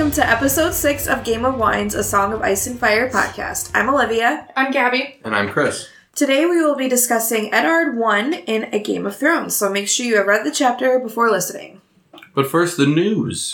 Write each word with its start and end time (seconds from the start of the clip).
and 0.00 0.08
welcome 0.08 0.22
to 0.22 0.30
episode 0.30 0.72
six 0.72 1.06
of 1.06 1.24
Game 1.24 1.44
of 1.44 1.58
Wines, 1.58 1.94
a 1.94 2.02
Song 2.02 2.32
of 2.32 2.40
Ice 2.40 2.66
and 2.66 2.80
Fire 2.80 3.10
podcast. 3.10 3.70
I'm 3.74 3.90
Olivia. 3.90 4.48
I'm 4.56 4.72
Gabby. 4.72 5.20
And 5.26 5.36
I'm 5.36 5.50
Chris. 5.50 5.90
Today 6.14 6.46
we 6.46 6.62
will 6.62 6.74
be 6.74 6.88
discussing 6.88 7.52
Eddard 7.52 7.98
1 7.98 8.32
in 8.32 8.72
A 8.72 8.78
Game 8.78 9.04
of 9.04 9.14
Thrones, 9.14 9.54
so 9.54 9.68
make 9.68 9.88
sure 9.88 10.06
you 10.06 10.16
have 10.16 10.26
read 10.26 10.46
the 10.46 10.50
chapter 10.50 10.98
before 10.98 11.30
listening. 11.30 11.82
But 12.34 12.46
first, 12.46 12.78
the 12.78 12.86
news. 12.86 13.52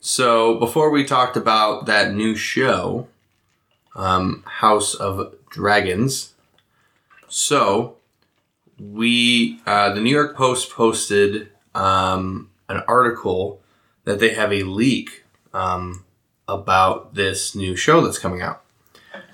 So, 0.00 0.58
before 0.58 0.88
we 0.88 1.04
talked 1.04 1.36
about 1.36 1.84
that 1.84 2.14
new 2.14 2.34
show, 2.34 3.06
um, 3.94 4.44
House 4.46 4.94
of 4.94 5.34
Dragons, 5.50 6.32
so 7.28 7.96
we, 8.80 9.60
uh, 9.66 9.92
the 9.92 10.00
New 10.00 10.14
York 10.14 10.34
Post 10.34 10.70
posted 10.70 11.50
um, 11.74 12.48
an 12.70 12.82
article 12.88 13.60
that 14.04 14.18
they 14.18 14.32
have 14.32 14.50
a 14.50 14.62
leak 14.62 15.24
um, 15.52 16.04
about 16.46 17.14
this 17.14 17.54
new 17.54 17.76
show 17.76 18.00
that's 18.00 18.18
coming 18.18 18.42
out. 18.42 18.62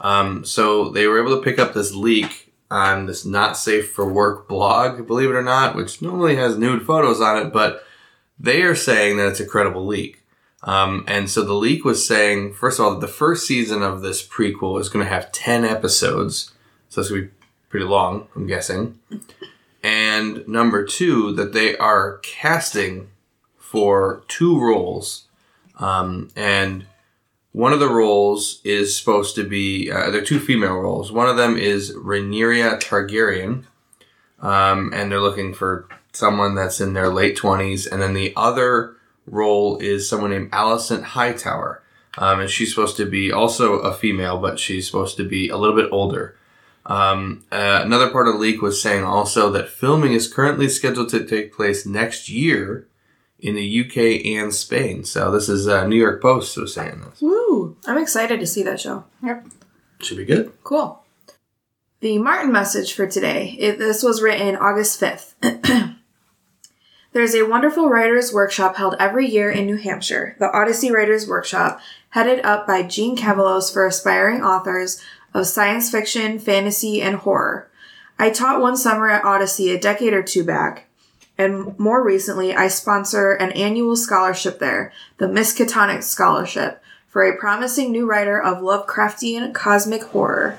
Um, 0.00 0.44
so 0.44 0.90
they 0.90 1.06
were 1.06 1.20
able 1.20 1.36
to 1.36 1.42
pick 1.42 1.58
up 1.58 1.74
this 1.74 1.94
leak 1.94 2.52
on 2.70 3.06
this 3.06 3.24
not 3.24 3.56
safe 3.56 3.92
for 3.92 4.10
work 4.10 4.48
blog, 4.48 5.06
believe 5.06 5.30
it 5.30 5.34
or 5.34 5.42
not, 5.42 5.76
which 5.76 6.02
normally 6.02 6.36
has 6.36 6.58
nude 6.58 6.84
photos 6.84 7.20
on 7.20 7.38
it, 7.38 7.52
but 7.52 7.84
they 8.38 8.62
are 8.62 8.74
saying 8.74 9.16
that 9.16 9.28
it's 9.28 9.40
a 9.40 9.46
credible 9.46 9.86
leak. 9.86 10.22
Um, 10.64 11.04
and 11.06 11.30
so 11.30 11.42
the 11.42 11.52
leak 11.52 11.84
was 11.84 12.06
saying, 12.06 12.54
first 12.54 12.78
of 12.78 12.84
all, 12.84 12.92
that 12.92 13.00
the 13.00 13.12
first 13.12 13.46
season 13.46 13.82
of 13.82 14.00
this 14.00 14.26
prequel 14.26 14.80
is 14.80 14.88
going 14.88 15.04
to 15.04 15.12
have 15.12 15.30
10 15.30 15.64
episodes. 15.64 16.52
So 16.88 17.00
it's 17.00 17.10
going 17.10 17.22
to 17.22 17.28
be 17.28 17.34
pretty 17.68 17.86
long, 17.86 18.28
I'm 18.34 18.46
guessing. 18.46 18.98
And 19.82 20.48
number 20.48 20.84
two, 20.84 21.32
that 21.32 21.52
they 21.52 21.76
are 21.76 22.18
casting 22.22 23.10
for 23.58 24.24
two 24.26 24.58
roles. 24.58 25.26
Um, 25.78 26.30
and 26.36 26.86
one 27.52 27.72
of 27.72 27.80
the 27.80 27.88
roles 27.88 28.60
is 28.64 28.96
supposed 28.96 29.34
to 29.36 29.44
be, 29.44 29.90
uh, 29.90 30.10
they're 30.10 30.24
two 30.24 30.40
female 30.40 30.76
roles. 30.76 31.12
One 31.12 31.28
of 31.28 31.36
them 31.36 31.56
is 31.56 31.94
Rhaenyra 31.94 32.80
Targaryen. 32.80 33.64
Um, 34.40 34.92
and 34.92 35.10
they're 35.10 35.20
looking 35.20 35.54
for 35.54 35.88
someone 36.12 36.54
that's 36.54 36.80
in 36.80 36.92
their 36.92 37.08
late 37.08 37.38
20s. 37.38 37.90
And 37.90 38.02
then 38.02 38.12
the 38.12 38.32
other 38.36 38.96
role 39.26 39.78
is 39.78 40.08
someone 40.08 40.30
named 40.30 40.50
Alicent 40.50 41.02
Hightower. 41.02 41.82
Um, 42.18 42.40
and 42.40 42.50
she's 42.50 42.70
supposed 42.70 42.96
to 42.98 43.06
be 43.06 43.32
also 43.32 43.74
a 43.74 43.92
female, 43.94 44.38
but 44.38 44.58
she's 44.58 44.86
supposed 44.86 45.16
to 45.16 45.24
be 45.24 45.48
a 45.48 45.56
little 45.56 45.76
bit 45.76 45.88
older. 45.90 46.36
Um, 46.86 47.44
uh, 47.50 47.80
another 47.82 48.10
part 48.10 48.28
of 48.28 48.34
the 48.34 48.40
leak 48.40 48.60
was 48.60 48.82
saying 48.82 49.04
also 49.04 49.50
that 49.50 49.68
filming 49.68 50.12
is 50.12 50.32
currently 50.32 50.68
scheduled 50.68 51.08
to 51.10 51.24
take 51.24 51.54
place 51.54 51.86
next 51.86 52.28
year 52.28 52.86
in 53.44 53.54
the 53.54 53.80
UK 53.84 54.24
and 54.24 54.54
Spain. 54.54 55.04
So 55.04 55.30
this 55.30 55.50
is 55.50 55.68
uh, 55.68 55.86
New 55.86 55.96
York 55.96 56.22
Post 56.22 56.56
was 56.56 56.72
saying 56.72 57.02
this. 57.02 57.20
Woo! 57.20 57.76
I'm 57.86 57.98
excited 57.98 58.40
to 58.40 58.46
see 58.46 58.62
that 58.62 58.80
show. 58.80 59.04
Yep. 59.22 59.46
Should 60.00 60.16
be 60.16 60.24
good. 60.24 60.52
Cool. 60.64 61.04
The 62.00 62.16
Martin 62.16 62.50
message 62.50 62.94
for 62.94 63.06
today. 63.06 63.54
It, 63.58 63.78
this 63.78 64.02
was 64.02 64.22
written 64.22 64.56
August 64.56 64.98
5th. 64.98 65.34
There's 67.12 67.34
a 67.34 67.46
wonderful 67.46 67.90
writers' 67.90 68.32
workshop 68.32 68.76
held 68.76 68.96
every 68.98 69.28
year 69.28 69.50
in 69.50 69.66
New 69.66 69.76
Hampshire, 69.76 70.36
the 70.38 70.50
Odyssey 70.50 70.90
Writers' 70.90 71.28
Workshop, 71.28 71.80
headed 72.10 72.44
up 72.44 72.66
by 72.66 72.82
Jeanne 72.82 73.14
Cavelos 73.14 73.70
for 73.70 73.86
aspiring 73.86 74.42
authors 74.42 75.02
of 75.34 75.46
science 75.46 75.90
fiction, 75.90 76.38
fantasy, 76.38 77.02
and 77.02 77.16
horror. 77.16 77.70
I 78.18 78.30
taught 78.30 78.62
one 78.62 78.76
summer 78.76 79.08
at 79.10 79.24
Odyssey 79.24 79.70
a 79.70 79.78
decade 79.78 80.14
or 80.14 80.22
two 80.22 80.44
back, 80.44 80.83
and 81.36 81.78
more 81.78 82.04
recently, 82.04 82.54
I 82.54 82.68
sponsor 82.68 83.32
an 83.32 83.52
annual 83.52 83.96
scholarship 83.96 84.58
there, 84.58 84.92
the 85.18 85.26
Miskatonic 85.26 86.02
Scholarship, 86.02 86.82
for 87.08 87.24
a 87.24 87.36
promising 87.36 87.90
new 87.90 88.06
writer 88.06 88.40
of 88.40 88.58
Lovecraftian 88.58 89.52
cosmic 89.52 90.04
horror. 90.04 90.58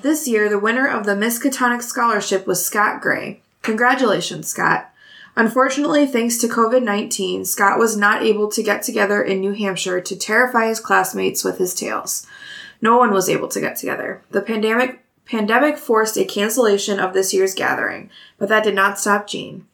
This 0.00 0.28
year, 0.28 0.48
the 0.48 0.58
winner 0.58 0.86
of 0.86 1.04
the 1.04 1.14
Miskatonic 1.14 1.82
Scholarship 1.82 2.46
was 2.46 2.64
Scott 2.64 3.02
Gray. 3.02 3.42
Congratulations, 3.62 4.48
Scott. 4.48 4.90
Unfortunately, 5.36 6.06
thanks 6.06 6.38
to 6.38 6.48
COVID 6.48 6.82
19, 6.82 7.44
Scott 7.44 7.78
was 7.78 7.96
not 7.96 8.22
able 8.22 8.48
to 8.48 8.62
get 8.62 8.82
together 8.82 9.22
in 9.22 9.40
New 9.40 9.52
Hampshire 9.52 10.00
to 10.00 10.16
terrify 10.16 10.68
his 10.68 10.80
classmates 10.80 11.44
with 11.44 11.58
his 11.58 11.74
tales. 11.74 12.26
No 12.80 12.96
one 12.96 13.12
was 13.12 13.28
able 13.28 13.48
to 13.48 13.60
get 13.60 13.76
together. 13.76 14.22
The 14.30 14.42
pandemic 14.42 15.04
pandemic 15.26 15.76
forced 15.76 16.16
a 16.16 16.24
cancellation 16.24 16.98
of 16.98 17.12
this 17.12 17.34
year's 17.34 17.54
gathering, 17.54 18.10
but 18.38 18.48
that 18.48 18.64
did 18.64 18.74
not 18.74 18.98
stop 18.98 19.26
Jeanne. 19.26 19.66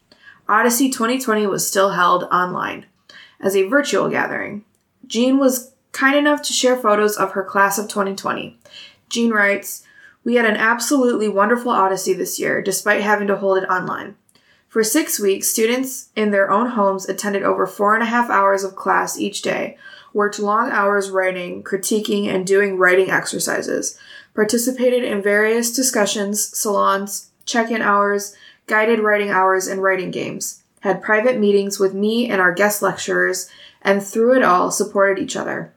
Odyssey 0.49 0.91
2020 0.91 1.47
was 1.47 1.67
still 1.67 1.91
held 1.91 2.25
online 2.25 2.87
as 3.41 3.57
a 3.57 3.69
virtual 3.69 4.09
gathering. 4.09 4.65
Jeanne 5.07 5.39
was 5.39 5.73
kind 5.93 6.17
enough 6.17 6.43
to 6.43 6.53
share 6.53 6.77
photos 6.77 7.17
of 7.17 7.33
her 7.33 7.45
class 7.45 7.79
of 7.79 7.89
2020. 7.89 8.59
Jeanne 9.09 9.31
writes, 9.31 9.85
We 10.23 10.35
had 10.35 10.45
an 10.45 10.57
absolutely 10.57 11.29
wonderful 11.29 11.71
Odyssey 11.71 12.13
this 12.13 12.39
year, 12.39 12.61
despite 12.61 13.03
having 13.03 13.29
to 13.29 13.37
hold 13.37 13.59
it 13.59 13.69
online. 13.69 14.17
For 14.69 14.83
six 14.83 15.21
weeks, 15.21 15.49
students 15.49 16.09
in 16.17 16.33
their 16.33 16.51
own 16.51 16.71
homes 16.71 17.09
attended 17.09 17.45
over 17.45 17.67
four 17.67 17.95
and 17.95 18.03
a 18.03 18.07
half 18.07 18.29
hours 18.29 18.65
of 18.65 18.75
class 18.75 19.19
each 19.19 19.41
day, 19.41 19.79
worked 20.13 20.41
long 20.41 20.71
hours 20.71 21.11
writing, 21.11 21.63
critiquing, 21.63 22.27
and 22.27 22.47
doing 22.47 22.77
writing 22.77 23.09
exercises, 23.09 23.97
participated 24.35 25.05
in 25.05 25.23
various 25.23 25.73
discussions, 25.73 26.43
salons, 26.59 27.31
check 27.45 27.71
in 27.71 27.83
hours, 27.83 28.35
guided 28.67 29.01
writing 29.01 29.31
hours, 29.31 29.67
and 29.67 29.83
writing 29.83 30.11
games, 30.11 30.63
had 30.81 31.03
private 31.03 31.39
meetings 31.39 31.79
with 31.79 31.95
me 31.95 32.29
and 32.29 32.41
our 32.41 32.53
guest 32.53 32.83
lecturers, 32.83 33.49
and 33.83 34.03
through 34.03 34.37
it 34.37 34.43
all 34.43 34.71
supported 34.71 35.23
each 35.23 35.37
other. 35.37 35.73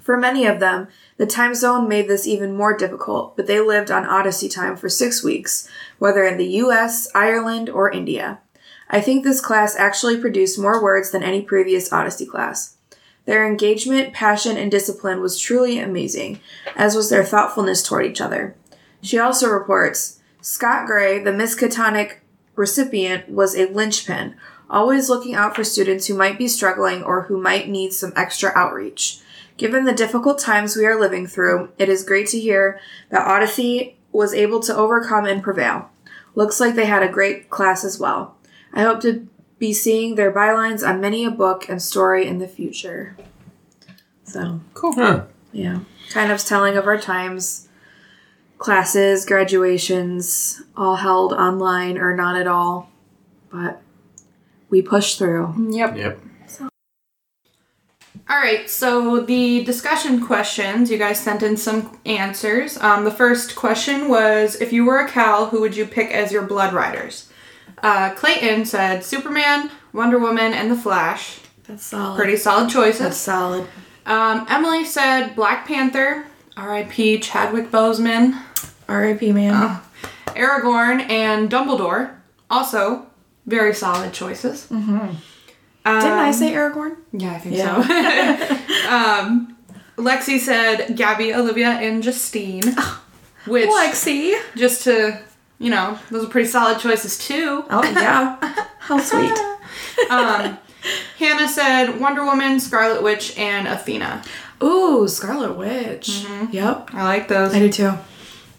For 0.00 0.16
many 0.16 0.46
of 0.46 0.60
them, 0.60 0.86
the 1.16 1.26
time 1.26 1.54
zone 1.54 1.88
made 1.88 2.06
this 2.06 2.28
even 2.28 2.56
more 2.56 2.76
difficult, 2.76 3.36
but 3.36 3.48
they 3.48 3.58
lived 3.58 3.90
on 3.90 4.06
Odyssey 4.06 4.48
time 4.48 4.76
for 4.76 4.88
six 4.88 5.24
weeks, 5.24 5.68
whether 5.98 6.24
in 6.24 6.36
the 6.36 6.46
US, 6.62 7.08
Ireland, 7.12 7.68
or 7.68 7.90
India. 7.90 8.38
I 8.88 9.00
think 9.00 9.24
this 9.24 9.40
class 9.40 9.74
actually 9.74 10.20
produced 10.20 10.60
more 10.60 10.80
words 10.80 11.10
than 11.10 11.24
any 11.24 11.42
previous 11.42 11.92
Odyssey 11.92 12.24
class. 12.24 12.76
Their 13.24 13.44
engagement, 13.44 14.12
passion, 14.12 14.56
and 14.56 14.70
discipline 14.70 15.20
was 15.20 15.40
truly 15.40 15.80
amazing, 15.80 16.38
as 16.76 16.94
was 16.94 17.10
their 17.10 17.24
thoughtfulness 17.24 17.82
toward 17.82 18.06
each 18.06 18.20
other. 18.20 18.54
She 19.02 19.18
also 19.18 19.48
reports 19.48 20.15
Scott 20.46 20.86
Gray, 20.86 21.18
the 21.18 21.32
Miskatonic 21.32 22.18
recipient, 22.54 23.28
was 23.28 23.56
a 23.56 23.66
linchpin, 23.66 24.36
always 24.70 25.08
looking 25.08 25.34
out 25.34 25.56
for 25.56 25.64
students 25.64 26.06
who 26.06 26.14
might 26.14 26.38
be 26.38 26.46
struggling 26.46 27.02
or 27.02 27.22
who 27.22 27.36
might 27.36 27.68
need 27.68 27.92
some 27.92 28.12
extra 28.14 28.52
outreach. 28.54 29.18
Given 29.56 29.86
the 29.86 29.92
difficult 29.92 30.38
times 30.38 30.76
we 30.76 30.86
are 30.86 31.00
living 31.00 31.26
through, 31.26 31.70
it 31.78 31.88
is 31.88 32.04
great 32.04 32.28
to 32.28 32.38
hear 32.38 32.78
that 33.10 33.26
Odyssey 33.26 33.96
was 34.12 34.32
able 34.32 34.60
to 34.60 34.76
overcome 34.76 35.26
and 35.26 35.42
prevail. 35.42 35.90
Looks 36.36 36.60
like 36.60 36.76
they 36.76 36.86
had 36.86 37.02
a 37.02 37.08
great 37.08 37.50
class 37.50 37.82
as 37.82 37.98
well. 37.98 38.36
I 38.72 38.82
hope 38.82 39.00
to 39.00 39.26
be 39.58 39.72
seeing 39.72 40.14
their 40.14 40.32
bylines 40.32 40.88
on 40.88 41.00
many 41.00 41.24
a 41.24 41.30
book 41.32 41.68
and 41.68 41.82
story 41.82 42.24
in 42.24 42.38
the 42.38 42.46
future. 42.46 43.16
So, 44.22 44.60
Cool. 44.74 44.92
Huh. 44.92 45.24
yeah, 45.50 45.80
kind 46.10 46.30
of 46.30 46.38
telling 46.44 46.76
of 46.76 46.86
our 46.86 46.98
times. 46.98 47.65
Classes, 48.58 49.24
graduations, 49.24 50.62
all 50.76 50.96
held 50.96 51.32
online 51.32 51.98
or 51.98 52.16
not 52.16 52.36
at 52.36 52.46
all. 52.46 52.90
But 53.50 53.82
we 54.70 54.82
pushed 54.82 55.18
through. 55.18 55.54
Yep. 55.70 55.96
Yep. 55.96 56.20
All 58.28 58.38
right. 58.38 58.68
So 58.68 59.20
the 59.20 59.62
discussion 59.64 60.24
questions, 60.24 60.90
you 60.90 60.98
guys 60.98 61.20
sent 61.20 61.42
in 61.42 61.56
some 61.56 61.98
answers. 62.04 62.76
Um, 62.78 63.04
the 63.04 63.10
first 63.10 63.54
question 63.54 64.08
was, 64.08 64.56
if 64.56 64.72
you 64.72 64.84
were 64.84 64.98
a 64.98 65.08
Khal, 65.08 65.50
who 65.50 65.60
would 65.60 65.76
you 65.76 65.86
pick 65.86 66.10
as 66.10 66.32
your 66.32 66.42
Blood 66.42 66.72
Riders? 66.72 67.30
Uh, 67.82 68.14
Clayton 68.14 68.64
said 68.64 69.04
Superman, 69.04 69.70
Wonder 69.92 70.18
Woman, 70.18 70.52
and 70.52 70.70
The 70.70 70.76
Flash. 70.76 71.38
That's 71.64 71.84
solid. 71.84 72.16
Pretty 72.16 72.36
solid 72.36 72.70
choices. 72.70 73.00
That's 73.00 73.16
solid. 73.16 73.68
Um, 74.06 74.46
Emily 74.48 74.84
said 74.84 75.34
Black 75.36 75.66
Panther, 75.66 76.26
R.I.P. 76.56 77.18
Chadwick 77.20 77.70
Boseman, 77.70 78.40
R.I.P. 78.88 79.32
man. 79.32 79.80
Aragorn, 80.28 81.08
and 81.10 81.50
Dumbledore. 81.50 82.14
Also, 82.50 83.06
very 83.46 83.74
solid 83.74 84.12
choices. 84.12 84.66
Mm-hmm. 84.70 85.08
Didn't 85.84 86.12
I 86.18 86.30
say 86.32 86.52
Aragorn? 86.52 86.96
Yeah, 87.12 87.32
I 87.32 87.38
think 87.38 87.56
Yeah. 87.56 87.82
so. 88.46 88.90
um, 88.94 89.56
Lexi 89.96 90.38
said 90.38 90.96
Gabby, 90.96 91.32
Olivia, 91.32 91.68
and 91.70 92.02
Justine. 92.02 92.74
Which, 93.46 93.68
Lexi. 93.70 94.38
just 94.56 94.82
to, 94.84 95.20
you 95.58 95.70
know, 95.70 95.98
those 96.10 96.24
are 96.24 96.28
pretty 96.28 96.48
solid 96.48 96.78
choices 96.80 97.16
too. 97.18 97.64
Oh 97.70 97.82
yeah. 97.84 98.36
How 98.80 98.98
sweet. 99.00 99.32
Um, 100.10 100.58
Hannah 101.18 101.48
said 101.48 102.00
Wonder 102.00 102.24
Woman, 102.24 102.58
Scarlet 102.60 103.02
Witch, 103.02 103.38
and 103.38 103.66
Athena. 103.68 104.22
Ooh, 104.62 105.06
Scarlet 105.08 105.56
Witch. 105.56 106.26
Yep. 106.50 106.90
I 106.92 107.04
like 107.04 107.28
those. 107.28 107.54
I 107.54 107.58
do 107.60 107.70
too. 107.72 107.92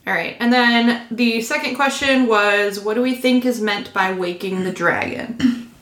All 0.08 0.14
right. 0.14 0.38
And 0.40 0.52
then 0.54 1.06
the 1.12 1.42
second 1.42 1.76
question 1.76 2.28
was 2.28 2.80
what 2.80 2.94
do 2.94 3.02
we 3.02 3.14
think 3.14 3.46
is 3.46 3.60
meant 3.62 3.94
by 3.94 4.14
waking 4.14 4.64
the 4.64 4.72
dragon? 4.72 5.64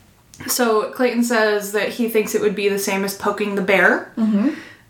So 0.48 0.92
Clayton 0.92 1.24
says 1.24 1.72
that 1.72 1.90
he 1.90 2.10
thinks 2.10 2.36
it 2.36 2.42
would 2.42 2.56
be 2.56 2.68
the 2.68 2.78
same 2.78 3.06
as 3.06 3.16
poking 3.16 3.56
the 3.56 3.62
bear. 3.62 4.12
Mm-hmm. 4.18 4.50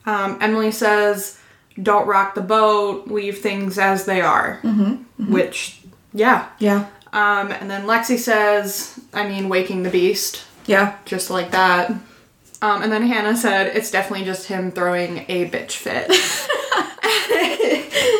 Um, 0.09 0.37
Emily 0.41 0.71
says, 0.71 1.39
"Don't 1.81 2.07
rock 2.07 2.33
the 2.33 2.41
boat. 2.41 3.07
Leave 3.07 3.37
things 3.37 3.77
as 3.77 4.05
they 4.05 4.21
are." 4.21 4.59
Mm-hmm. 4.63 5.31
Which, 5.31 5.81
yeah. 6.13 6.47
Yeah. 6.57 6.87
Um, 7.13 7.51
and 7.51 7.69
then 7.69 7.85
Lexi 7.85 8.17
says, 8.17 8.99
"I 9.13 9.27
mean, 9.29 9.47
waking 9.47 9.83
the 9.83 9.91
beast, 9.91 10.43
Yeah. 10.65 10.97
just 11.05 11.29
like 11.29 11.51
that." 11.51 11.91
Um, 12.65 12.81
and 12.83 12.91
then 12.91 13.03
Hannah 13.05 13.37
said, 13.37 13.75
"It's 13.75 13.91
definitely 13.91 14.25
just 14.25 14.47
him 14.47 14.71
throwing 14.71 15.19
a 15.27 15.49
bitch 15.49 15.73
fit." 15.73 16.07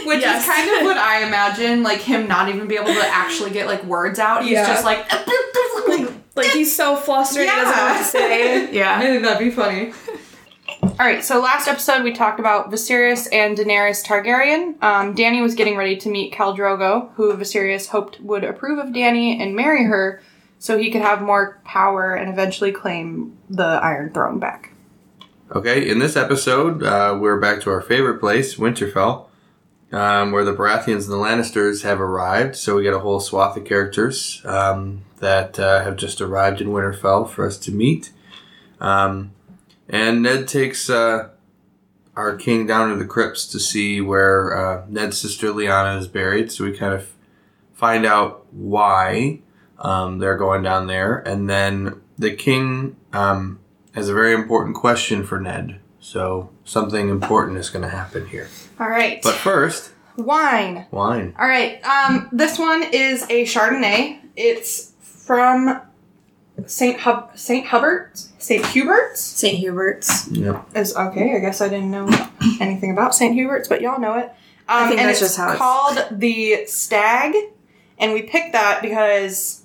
Which 0.06 0.21
Yes. 0.21 0.44
is 0.44 0.47
kind 0.50 0.69
of 0.80 0.86
what 0.86 0.97
I 0.97 1.24
imagine, 1.25 1.81
like 1.83 2.00
him 2.00 2.27
not 2.27 2.50
even 2.50 2.68
be 2.68 2.75
able 2.75 2.94
to 2.94 3.07
actually 3.07 3.50
get 3.51 3.65
like 3.68 3.83
words 3.86 4.19
out. 4.19 4.44
He's 4.44 4.51
Yeah. 4.51 4.68
just 4.68 4.86
like, 4.86 5.06
Like 6.36 6.47
he's 6.51 6.75
so 6.75 6.95
flustered 6.97 7.45
he 7.45 7.50
doesn't 7.50 7.75
know 7.75 7.86
what 7.86 7.97
to 7.97 8.03
say. 8.03 8.68
I 8.68 8.69
Yeah. 8.71 9.00
think 9.00 9.24
that'd 9.24 9.39
be 9.39 9.50
funny. 9.51 9.94
All 10.83 10.95
right, 11.06 11.24
so 11.24 11.39
last 11.42 11.68
episode 11.68 12.03
we 12.03 12.12
talked 12.13 12.39
about 12.39 12.71
Viserys 12.71 13.27
and 13.31 13.57
Daenerys 13.57 14.06
Targaryen. 14.06 14.81
Um, 14.83 15.15
Dany 15.15 15.42
was 15.42 15.56
getting 15.56 15.75
ready 15.77 15.95
to 15.97 16.09
meet 16.09 16.33
Khal 16.33 16.56
Drogo, 16.56 17.09
who 17.15 17.33
Viserys 17.33 17.88
hoped 17.88 18.19
would 18.21 18.44
approve 18.44 18.77
of 18.80 18.88
Dany 18.94 19.42
and 19.42 19.56
marry 19.56 19.86
her, 19.86 20.21
so 20.66 20.80
he 20.80 20.90
could 20.90 21.04
have 21.04 21.22
more 21.22 21.62
power 21.64 22.16
and 22.16 22.28
eventually 22.28 22.72
claim 22.72 23.38
the 23.48 23.64
Iron 23.64 24.12
Throne 24.12 24.40
back. 24.40 24.72
Okay, 25.56 25.88
in 25.88 26.00
this 26.00 26.16
episode, 26.16 26.82
uh, 26.82 27.16
we're 27.22 27.40
back 27.40 27.62
to 27.62 27.70
our 27.70 27.82
favorite 27.82 28.20
place, 28.20 28.56
Winterfell, 28.56 29.28
um, 29.92 30.32
where 30.32 30.44
the 30.44 30.56
Baratheons 30.56 31.04
and 31.04 31.12
the 31.12 31.18
Lannisters 31.18 31.84
have 31.84 32.02
arrived. 32.02 32.56
So 32.56 32.78
we 32.78 32.82
get 32.82 32.96
a 32.96 33.00
whole 33.00 33.20
swath 33.20 33.56
of 33.56 33.64
characters 33.64 34.42
um, 34.44 35.06
that 35.20 35.60
uh, 35.60 35.84
have 35.84 35.98
just 35.98 36.20
arrived 36.20 36.62
in 36.62 36.70
Winterfell 36.70 37.30
for 37.30 37.46
us 37.46 37.60
to 37.60 37.72
meet. 37.72 38.12
Um, 38.80 39.34
and 39.88 40.24
Ned 40.24 40.48
takes 40.48 40.90
uh, 40.90 41.30
our 42.16 42.36
king 42.38 42.66
down 42.66 42.90
to 42.90 42.96
the 42.96 43.06
crypts 43.06 43.46
to 43.50 43.60
see 43.60 44.02
where 44.02 44.58
uh, 44.58 44.86
Ned's 44.90 45.22
sister 45.22 45.50
Lyanna 45.50 46.00
is 46.00 46.08
buried. 46.08 46.52
So 46.52 46.64
we 46.64 46.76
kind 46.76 46.96
of 46.96 47.12
find 47.76 48.04
out 48.04 48.48
why 48.52 49.42
um, 49.80 50.19
they're 50.19 50.38
going 50.38 50.63
down 50.63 50.88
there. 50.88 51.18
And 51.18 51.50
then 51.50 52.01
the 52.18 52.31
king 52.36 52.95
um, 53.13 53.60
has 53.94 54.10
a 54.10 54.13
very 54.13 54.33
important 54.33 54.75
question 54.75 55.24
for 55.24 55.39
Ned. 55.39 55.80
So 56.00 56.51
something 56.63 57.10
important 57.10 57.57
is 57.57 57.69
going 57.69 57.83
to 57.83 57.89
happen 57.89 58.27
here. 58.27 58.48
All 58.80 58.89
right, 58.89 59.22
But 59.24 59.33
first, 59.36 59.92
wine. 60.18 60.86
wine. 60.92 61.33
All 61.39 61.48
right, 61.48 61.83
um, 61.83 62.30
this 62.31 62.60
one 62.60 62.83
is 62.94 63.24
a 63.24 63.44
Chardonnay. 63.45 64.19
It's 64.36 64.92
from 65.01 65.81
Saint 66.68 67.00
Hub 67.01 67.38
Saint 67.38 67.66
Hubert's 67.68 68.31
Saint 68.38 68.63
Hubert's. 68.66 69.19
St. 69.19 69.57
Hubert's. 69.57 70.28
Yep. 70.30 70.68
is 70.75 70.95
okay. 70.95 71.36
I 71.36 71.39
guess 71.39 71.60
I 71.62 71.68
didn't 71.69 71.89
know 71.92 72.07
anything 72.60 72.92
about 72.92 73.16
St. 73.16 73.33
Hubert's, 73.36 73.68
but 73.68 73.81
y'all 73.81 74.00
know 74.00 74.18
it. 74.18 74.25
Um, 74.25 74.31
I 74.68 74.88
think 74.88 75.00
and 75.00 75.10
that's 75.10 75.21
it's 75.21 75.30
just 75.36 75.38
how 75.38 75.45
it's- 75.54 75.57
called 75.57 76.19
the 76.19 76.66
Stag, 76.68 77.33
and 77.98 78.13
we 78.13 78.21
picked 78.24 78.51
that 78.54 78.81
because 78.81 79.63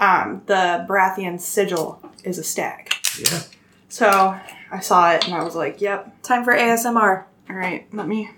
um, 0.00 0.42
the 0.46 0.86
Baratheon 0.88 1.40
sigil 1.40 2.00
is 2.24 2.38
a 2.38 2.44
stag. 2.44 2.92
Yeah. 3.20 3.42
So 3.88 4.38
I 4.70 4.80
saw 4.80 5.12
it 5.12 5.26
and 5.26 5.34
I 5.34 5.42
was 5.44 5.54
like, 5.56 5.80
"Yep, 5.80 6.22
Time 6.22 6.44
for 6.44 6.52
ASMR. 6.52 7.24
all 7.50 7.56
right, 7.56 7.86
let 7.94 8.06
me." 8.06 8.30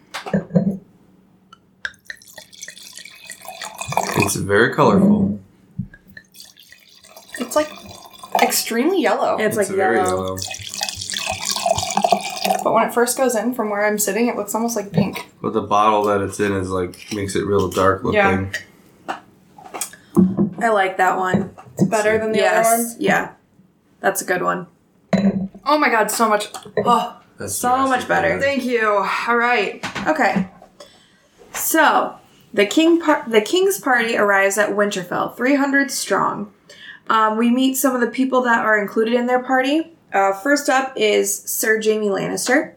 It's 4.22 4.36
very 4.36 4.72
colorful. 4.74 5.40
It's 7.38 7.56
like 7.56 7.70
extremely 8.42 9.00
yellow, 9.02 9.36
It's, 9.38 9.56
like 9.56 9.68
very 9.68 9.96
yellow. 9.96 10.36
yellow. 10.36 10.36
but 12.62 12.72
when 12.72 12.86
it 12.88 12.94
first 12.94 13.16
goes 13.16 13.34
in 13.34 13.54
from 13.54 13.70
where 13.70 13.84
I'm 13.86 13.98
sitting, 13.98 14.28
it 14.28 14.36
looks 14.36 14.54
almost 14.54 14.76
like 14.76 14.92
pink. 14.92 15.26
But 15.40 15.52
the 15.52 15.62
bottle 15.62 16.04
that 16.04 16.20
it's 16.20 16.38
in 16.38 16.52
is 16.52 16.70
like 16.70 17.06
makes 17.12 17.34
it 17.34 17.44
real 17.46 17.68
dark 17.68 18.04
looking. 18.04 18.16
Yeah. 18.18 18.50
I 20.62 20.68
like 20.70 20.96
that 20.98 21.16
one. 21.18 21.54
It's 21.74 21.84
better 21.84 22.18
than 22.18 22.32
the 22.32 22.44
other 22.46 22.68
one. 22.68 22.80
yes. 22.80 22.96
Yeah. 22.98 23.32
That's 24.00 24.22
a 24.22 24.24
good 24.24 24.42
one. 24.42 24.66
Oh 25.66 25.78
my 25.78 25.90
god, 25.90 26.10
so 26.10 26.28
much! 26.28 26.48
Oh, 26.84 27.20
That's 27.38 27.54
So 27.54 27.86
much 27.86 28.08
better. 28.08 28.30
Park. 28.30 28.40
thank 28.40 28.64
you. 28.64 28.88
All 29.28 29.36
right. 29.36 29.84
Okay. 30.06 30.48
So, 31.52 32.16
the 32.54 32.66
king 32.66 33.00
par- 33.00 33.24
the 33.28 33.40
king's 33.40 33.78
party 33.78 34.16
arrives 34.16 34.56
at 34.58 34.70
Winterfell, 34.70 35.36
300 35.36 35.90
strong. 35.90 36.52
Um, 37.08 37.36
we 37.36 37.50
meet 37.50 37.76
some 37.76 37.94
of 37.94 38.00
the 38.00 38.06
people 38.06 38.40
that 38.42 38.64
are 38.64 38.78
included 38.80 39.14
in 39.14 39.26
their 39.26 39.42
party. 39.42 39.92
Uh, 40.12 40.32
first 40.32 40.68
up 40.68 40.92
is 40.96 41.42
Sir 41.42 41.80
Jaime 41.82 42.08
Lannister, 42.08 42.74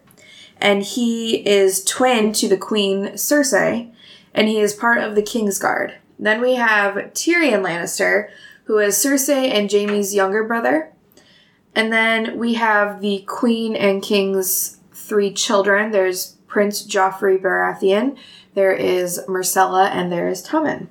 and 0.59 0.83
he 0.83 1.47
is 1.47 1.83
twin 1.83 2.33
to 2.33 2.47
the 2.47 2.57
Queen 2.57 3.09
Cersei, 3.13 3.91
and 4.33 4.47
he 4.47 4.59
is 4.59 4.74
part 4.74 4.97
of 5.00 5.15
the 5.15 5.21
King's 5.21 5.59
Guard. 5.59 5.95
Then 6.19 6.42
we 6.42 6.56
have 6.56 6.95
Tyrion 7.13 7.63
Lannister, 7.63 8.30
who 8.65 8.77
is 8.77 8.95
Cersei 8.95 9.51
and 9.51 9.69
Jaime's 9.69 10.15
younger 10.15 10.44
brother. 10.44 10.92
And 11.75 11.92
then 11.92 12.38
we 12.38 12.54
have 12.54 13.01
the 13.01 13.24
Queen 13.27 13.75
and 13.75 14.01
King's 14.01 14.77
three 14.94 15.33
children. 15.33 15.92
There's 15.92 16.38
Prince 16.48 16.86
Joffrey 16.86 17.42
Baratheon, 17.42 18.15
there 18.54 18.74
is 18.74 19.19
Myrcella, 19.27 19.89
and 19.89 20.12
there 20.12 20.27
is 20.27 20.45
Tommen. 20.45 20.88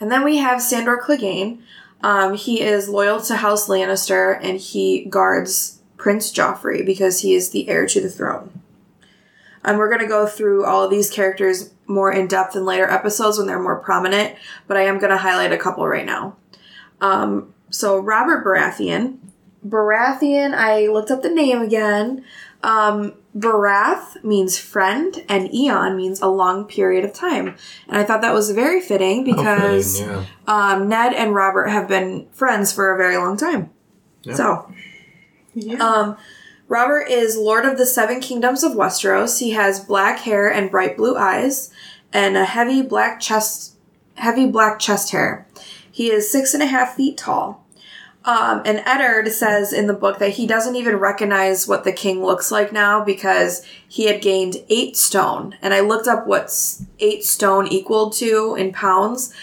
And 0.00 0.10
then 0.10 0.24
we 0.24 0.38
have 0.38 0.60
Sandor 0.60 0.98
Clegane. 0.98 1.60
Um, 2.02 2.34
he 2.34 2.60
is 2.60 2.88
loyal 2.88 3.20
to 3.22 3.36
House 3.36 3.68
Lannister 3.68 4.38
and 4.42 4.58
he 4.58 5.04
guards 5.04 5.80
Prince 5.96 6.32
Joffrey 6.32 6.84
because 6.84 7.20
he 7.20 7.34
is 7.34 7.50
the 7.50 7.68
heir 7.68 7.86
to 7.86 8.00
the 8.00 8.10
throne. 8.10 8.60
And 9.64 9.78
we're 9.78 9.88
going 9.88 10.02
to 10.02 10.06
go 10.06 10.26
through 10.26 10.66
all 10.66 10.84
of 10.84 10.90
these 10.90 11.08
characters 11.08 11.72
more 11.86 12.12
in 12.12 12.26
depth 12.28 12.56
in 12.56 12.64
later 12.64 12.88
episodes 12.88 13.38
when 13.38 13.46
they're 13.46 13.60
more 13.62 13.78
prominent, 13.78 14.36
but 14.66 14.76
I 14.76 14.82
am 14.82 14.98
going 14.98 15.10
to 15.10 15.18
highlight 15.18 15.52
a 15.52 15.58
couple 15.58 15.86
right 15.86 16.06
now. 16.06 16.36
Um, 17.00 17.52
so, 17.70 17.98
Robert 17.98 18.44
Baratheon. 18.44 19.18
Baratheon, 19.66 20.54
I 20.54 20.86
looked 20.88 21.10
up 21.10 21.22
the 21.22 21.30
name 21.30 21.60
again. 21.62 22.24
Um, 22.62 23.14
Barath 23.36 24.22
means 24.24 24.56
friend, 24.58 25.24
and 25.28 25.52
Eon 25.52 25.96
means 25.96 26.20
a 26.20 26.28
long 26.28 26.64
period 26.66 27.04
of 27.04 27.12
time. 27.12 27.56
And 27.88 27.96
I 27.98 28.04
thought 28.04 28.20
that 28.22 28.32
was 28.32 28.50
very 28.50 28.80
fitting 28.80 29.24
because 29.24 30.00
Oh, 30.00 30.04
yeah. 30.06 30.72
um, 30.74 30.88
Ned 30.88 31.12
and 31.14 31.34
Robert 31.34 31.66
have 31.68 31.88
been 31.88 32.26
friends 32.32 32.72
for 32.72 32.94
a 32.94 32.96
very 32.96 33.16
long 33.16 33.36
time. 33.36 33.70
Yeah. 34.22 34.34
So, 34.34 34.72
Yeah. 35.54 35.76
um, 35.84 36.16
Robert 36.68 37.08
is 37.10 37.36
Lord 37.36 37.66
of 37.66 37.76
the 37.76 37.84
Seven 37.86 38.20
Kingdoms 38.20 38.62
of 38.64 38.72
Westeros. 38.72 39.40
He 39.40 39.50
has 39.50 39.80
black 39.80 40.20
hair 40.20 40.50
and 40.50 40.70
bright 40.70 40.96
blue 40.96 41.16
eyes, 41.16 41.70
and 42.14 42.36
a 42.36 42.44
heavy 42.46 42.80
black 42.80 43.20
chest, 43.20 43.74
heavy 44.14 44.46
black 44.46 44.78
chest 44.78 45.10
hair. 45.10 45.46
He 45.90 46.10
is 46.10 46.30
six 46.30 46.54
and 46.54 46.62
a 46.62 46.66
half 46.66 46.94
feet 46.94 47.18
tall. 47.18 47.64
Um, 48.24 48.62
and 48.64 48.82
Eddard 48.86 49.30
says 49.32 49.72
in 49.74 49.86
the 49.86 49.92
book 49.92 50.18
that 50.18 50.30
he 50.30 50.46
doesn't 50.46 50.76
even 50.76 50.96
recognize 50.96 51.68
what 51.68 51.84
the 51.84 51.92
king 51.92 52.24
looks 52.24 52.50
like 52.50 52.72
now 52.72 53.04
because 53.04 53.62
he 53.86 54.06
had 54.06 54.22
gained 54.22 54.64
eight 54.70 54.96
stone. 54.96 55.56
And 55.60 55.74
I 55.74 55.80
looked 55.80 56.08
up 56.08 56.26
what 56.26 56.50
eight 57.00 57.24
stone 57.24 57.66
equaled 57.66 58.14
to 58.14 58.54
in 58.58 58.72
pounds, 58.72 59.34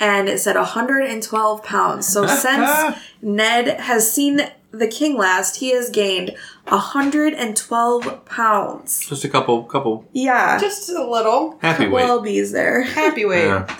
and 0.00 0.28
it 0.28 0.40
said 0.40 0.56
112 0.56 1.62
pounds. 1.62 2.08
So 2.08 2.26
since 2.26 2.98
Ned 3.22 3.80
has 3.80 4.10
seen 4.10 4.40
the 4.78 4.88
king 4.88 5.16
last, 5.16 5.56
he 5.56 5.70
has 5.70 5.90
gained 5.90 6.34
112 6.68 8.24
pounds. 8.24 9.08
Just 9.08 9.24
a 9.24 9.28
couple, 9.28 9.62
couple 9.64 10.06
Yeah. 10.12 10.58
Just 10.58 10.88
a 10.90 11.04
little 11.04 11.58
happy 11.60 11.84
weight. 11.86 12.04
well 12.04 12.20
bees 12.20 12.52
there. 12.52 12.82
happy 12.82 13.24
weight. 13.24 13.46
Yeah. 13.46 13.76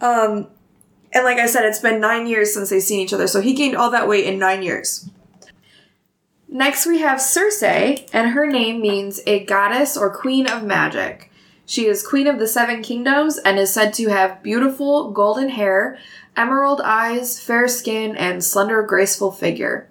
Um, 0.00 0.48
and 1.12 1.24
like 1.24 1.38
I 1.38 1.46
said, 1.46 1.64
it's 1.64 1.78
been 1.80 2.00
nine 2.00 2.26
years 2.26 2.54
since 2.54 2.70
they've 2.70 2.82
seen 2.82 3.00
each 3.00 3.12
other, 3.12 3.26
so 3.26 3.40
he 3.40 3.52
gained 3.52 3.76
all 3.76 3.90
that 3.90 4.08
weight 4.08 4.24
in 4.26 4.38
nine 4.38 4.62
years. 4.62 5.08
Next, 6.48 6.86
we 6.86 6.98
have 6.98 7.18
Cersei, 7.18 8.08
and 8.12 8.30
her 8.30 8.46
name 8.46 8.80
means 8.80 9.20
a 9.26 9.44
goddess 9.44 9.96
or 9.96 10.10
queen 10.12 10.48
of 10.48 10.64
magic. 10.64 11.30
She 11.66 11.86
is 11.86 12.04
queen 12.04 12.26
of 12.26 12.40
the 12.40 12.48
seven 12.48 12.82
kingdoms 12.82 13.38
and 13.38 13.56
is 13.56 13.72
said 13.72 13.94
to 13.94 14.08
have 14.08 14.42
beautiful 14.42 15.12
golden 15.12 15.50
hair, 15.50 15.98
emerald 16.36 16.80
eyes, 16.82 17.40
fair 17.40 17.68
skin, 17.68 18.16
and 18.16 18.42
slender, 18.42 18.82
graceful 18.82 19.30
figure. 19.30 19.88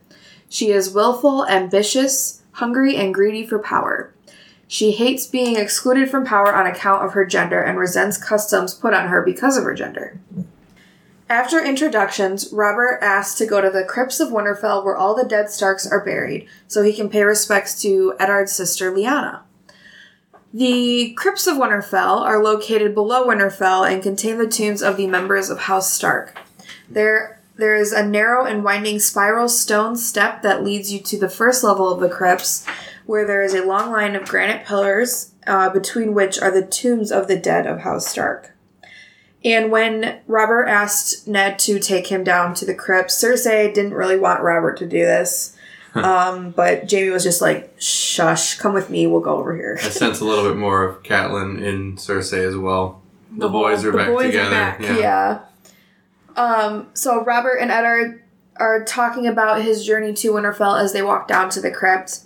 She 0.49 0.71
is 0.71 0.93
willful, 0.93 1.47
ambitious, 1.47 2.41
hungry, 2.53 2.95
and 2.95 3.13
greedy 3.13 3.45
for 3.45 3.59
power. 3.59 4.13
She 4.67 4.91
hates 4.91 5.25
being 5.25 5.55
excluded 5.55 6.11
from 6.11 6.25
power 6.25 6.53
on 6.53 6.67
account 6.67 7.05
of 7.05 7.13
her 7.13 7.25
gender 7.25 7.61
and 7.61 7.79
resents 7.79 8.17
customs 8.17 8.73
put 8.73 8.93
on 8.93 9.07
her 9.07 9.21
because 9.21 9.57
of 9.57 9.63
her 9.63 9.73
gender. 9.73 10.19
After 11.29 11.63
introductions, 11.63 12.51
Robert 12.51 12.99
asks 13.01 13.37
to 13.37 13.45
go 13.45 13.61
to 13.61 13.69
the 13.69 13.83
crypts 13.83 14.19
of 14.19 14.29
Winterfell 14.29 14.83
where 14.83 14.97
all 14.97 15.15
the 15.15 15.23
dead 15.23 15.51
Starks 15.51 15.85
are 15.85 16.03
buried, 16.03 16.47
so 16.67 16.81
he 16.81 16.93
can 16.93 17.09
pay 17.09 17.23
respects 17.23 17.79
to 17.83 18.15
Eddard's 18.19 18.51
sister 18.51 18.91
Lyanna. 18.91 19.41
The 20.51 21.13
crypts 21.13 21.45
of 21.45 21.57
Winterfell 21.57 22.21
are 22.21 22.43
located 22.43 22.95
below 22.95 23.27
Winterfell 23.27 23.91
and 23.91 24.01
contain 24.01 24.39
the 24.39 24.47
tombs 24.47 24.81
of 24.81 24.97
the 24.97 25.05
members 25.05 25.51
of 25.51 25.59
House 25.59 25.93
Stark. 25.93 26.35
There, 26.89 27.38
there 27.59 27.75
is 27.75 27.91
a 27.91 28.05
narrow 28.05 28.45
and 28.45 28.63
winding 28.63 28.99
spiral 28.99 29.49
stone 29.49 29.95
step 29.95 30.41
that 30.41 30.63
leads 30.63 30.91
you 30.91 30.99
to 31.01 31.19
the 31.19 31.29
first 31.29 31.63
level 31.63 31.91
of 31.91 31.99
the 31.99 32.09
crypts, 32.09 32.65
where 33.05 33.25
there 33.27 33.41
is 33.43 33.53
a 33.53 33.65
long 33.65 33.91
line 33.91 34.15
of 34.15 34.27
granite 34.27 34.65
pillars, 34.65 35.31
uh, 35.47 35.69
between 35.69 36.13
which 36.13 36.39
are 36.39 36.51
the 36.51 36.65
tombs 36.65 37.11
of 37.11 37.27
the 37.27 37.37
dead 37.37 37.65
of 37.67 37.79
House 37.79 38.07
Stark. 38.07 38.55
And 39.43 39.71
when 39.71 40.19
Robert 40.27 40.65
asked 40.67 41.27
Ned 41.27 41.59
to 41.59 41.79
take 41.79 42.07
him 42.07 42.23
down 42.23 42.53
to 42.55 42.65
the 42.65 42.75
crypts, 42.75 43.23
Cersei 43.23 43.73
didn't 43.73 43.93
really 43.93 44.17
want 44.19 44.41
Robert 44.41 44.77
to 44.79 44.85
do 44.85 44.99
this. 44.99 45.55
um, 45.95 46.51
but 46.51 46.91
Jaime 46.91 47.09
was 47.09 47.23
just 47.23 47.41
like, 47.41 47.73
shush, 47.79 48.55
come 48.59 48.73
with 48.73 48.89
me, 48.89 49.07
we'll 49.07 49.21
go 49.21 49.37
over 49.37 49.55
here. 49.55 49.79
I 49.81 49.89
sense 49.89 50.19
a 50.19 50.25
little 50.25 50.43
bit 50.43 50.57
more 50.57 50.83
of 50.83 51.01
Catelyn 51.03 51.61
in 51.63 51.95
Cersei 51.95 52.45
as 52.47 52.55
well. 52.55 53.01
The, 53.31 53.47
The 53.47 53.49
boys 53.49 53.85
are 53.85 53.91
the 53.91 53.97
back 53.97 54.07
boys 54.09 54.25
are 54.25 54.31
together. 54.31 54.49
back. 54.51 54.81
Yeah. 54.81 54.97
Yeah. 54.97 55.39
Um, 56.39 56.87
so 56.93 57.21
Robert 57.25 57.57
and 57.57 57.69
Ed 57.69 57.83
are, 57.83 58.23
are 58.55 58.85
talking 58.85 59.27
about 59.27 59.61
his 59.61 59.85
journey 59.85 60.13
to 60.13 60.31
Winterfell 60.31 60.81
as 60.81 60.93
they 60.93 61.01
walk 61.01 61.27
down 61.27 61.49
to 61.49 61.59
the 61.59 61.69
crypt. 61.69 62.21